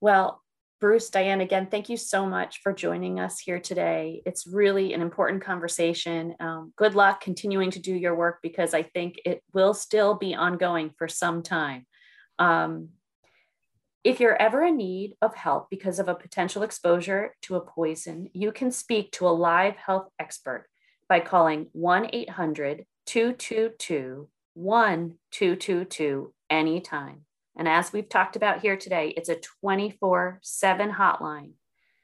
Well, 0.00 0.42
Bruce, 0.78 1.08
Diane, 1.08 1.40
again, 1.40 1.68
thank 1.70 1.88
you 1.88 1.96
so 1.96 2.26
much 2.26 2.60
for 2.62 2.72
joining 2.72 3.18
us 3.18 3.38
here 3.38 3.58
today. 3.58 4.22
It's 4.26 4.46
really 4.46 4.92
an 4.92 5.00
important 5.00 5.42
conversation. 5.42 6.34
Um, 6.38 6.72
good 6.76 6.94
luck 6.94 7.22
continuing 7.22 7.70
to 7.72 7.78
do 7.78 7.94
your 7.94 8.14
work 8.14 8.40
because 8.42 8.74
I 8.74 8.82
think 8.82 9.16
it 9.24 9.42
will 9.54 9.72
still 9.72 10.14
be 10.14 10.34
ongoing 10.34 10.90
for 10.98 11.08
some 11.08 11.42
time. 11.42 11.86
Um, 12.38 12.90
if 14.06 14.20
you're 14.20 14.40
ever 14.40 14.62
in 14.62 14.76
need 14.76 15.16
of 15.20 15.34
help 15.34 15.68
because 15.68 15.98
of 15.98 16.06
a 16.06 16.14
potential 16.14 16.62
exposure 16.62 17.34
to 17.42 17.56
a 17.56 17.60
poison, 17.60 18.30
you 18.32 18.52
can 18.52 18.70
speak 18.70 19.10
to 19.10 19.26
a 19.26 19.30
live 19.30 19.74
health 19.74 20.08
expert 20.20 20.68
by 21.08 21.18
calling 21.18 21.66
1 21.72 22.10
800 22.12 22.86
222 23.06 24.28
1222 24.54 26.32
anytime. 26.48 27.22
And 27.58 27.66
as 27.66 27.92
we've 27.92 28.08
talked 28.08 28.36
about 28.36 28.60
here 28.60 28.76
today, 28.76 29.12
it's 29.16 29.28
a 29.28 29.40
24 29.60 30.38
7 30.40 30.92
hotline. 30.92 31.54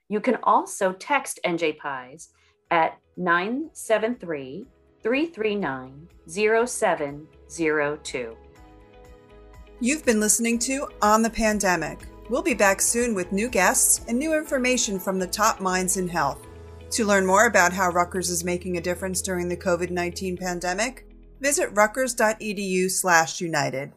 You 0.09 0.19
can 0.19 0.39
also 0.43 0.93
text 0.93 1.39
NJ 1.47 1.79
Pies 1.79 2.31
at 2.73 2.99
973 3.17 4.67
339 5.05 6.09
0702. 6.27 8.37
You've 9.83 10.05
been 10.05 10.21
listening 10.21 10.59
to 10.61 10.87
On 11.03 11.23
the 11.23 11.31
Pandemic. 11.31 12.07
We'll 12.31 12.41
be 12.41 12.55
back 12.55 12.81
soon 12.81 13.17
with 13.17 13.33
new 13.33 13.49
guests 13.49 14.03
and 14.07 14.17
new 14.17 14.33
information 14.33 15.01
from 15.01 15.19
the 15.19 15.27
top 15.27 15.61
minds 15.61 15.97
in 15.97 16.07
health. 16.07 16.47
To 16.91 17.05
learn 17.05 17.27
more 17.27 17.47
about 17.47 17.73
how 17.73 17.91
Rutgers 17.91 18.31
is 18.31 18.45
making 18.45 18.77
a 18.77 18.81
difference 18.81 19.21
during 19.21 19.49
the 19.49 19.57
COVID 19.57 19.91
19 19.91 20.37
pandemic, 20.37 21.05
visit 21.41 21.71
rutgers.edu/united. 21.73 23.93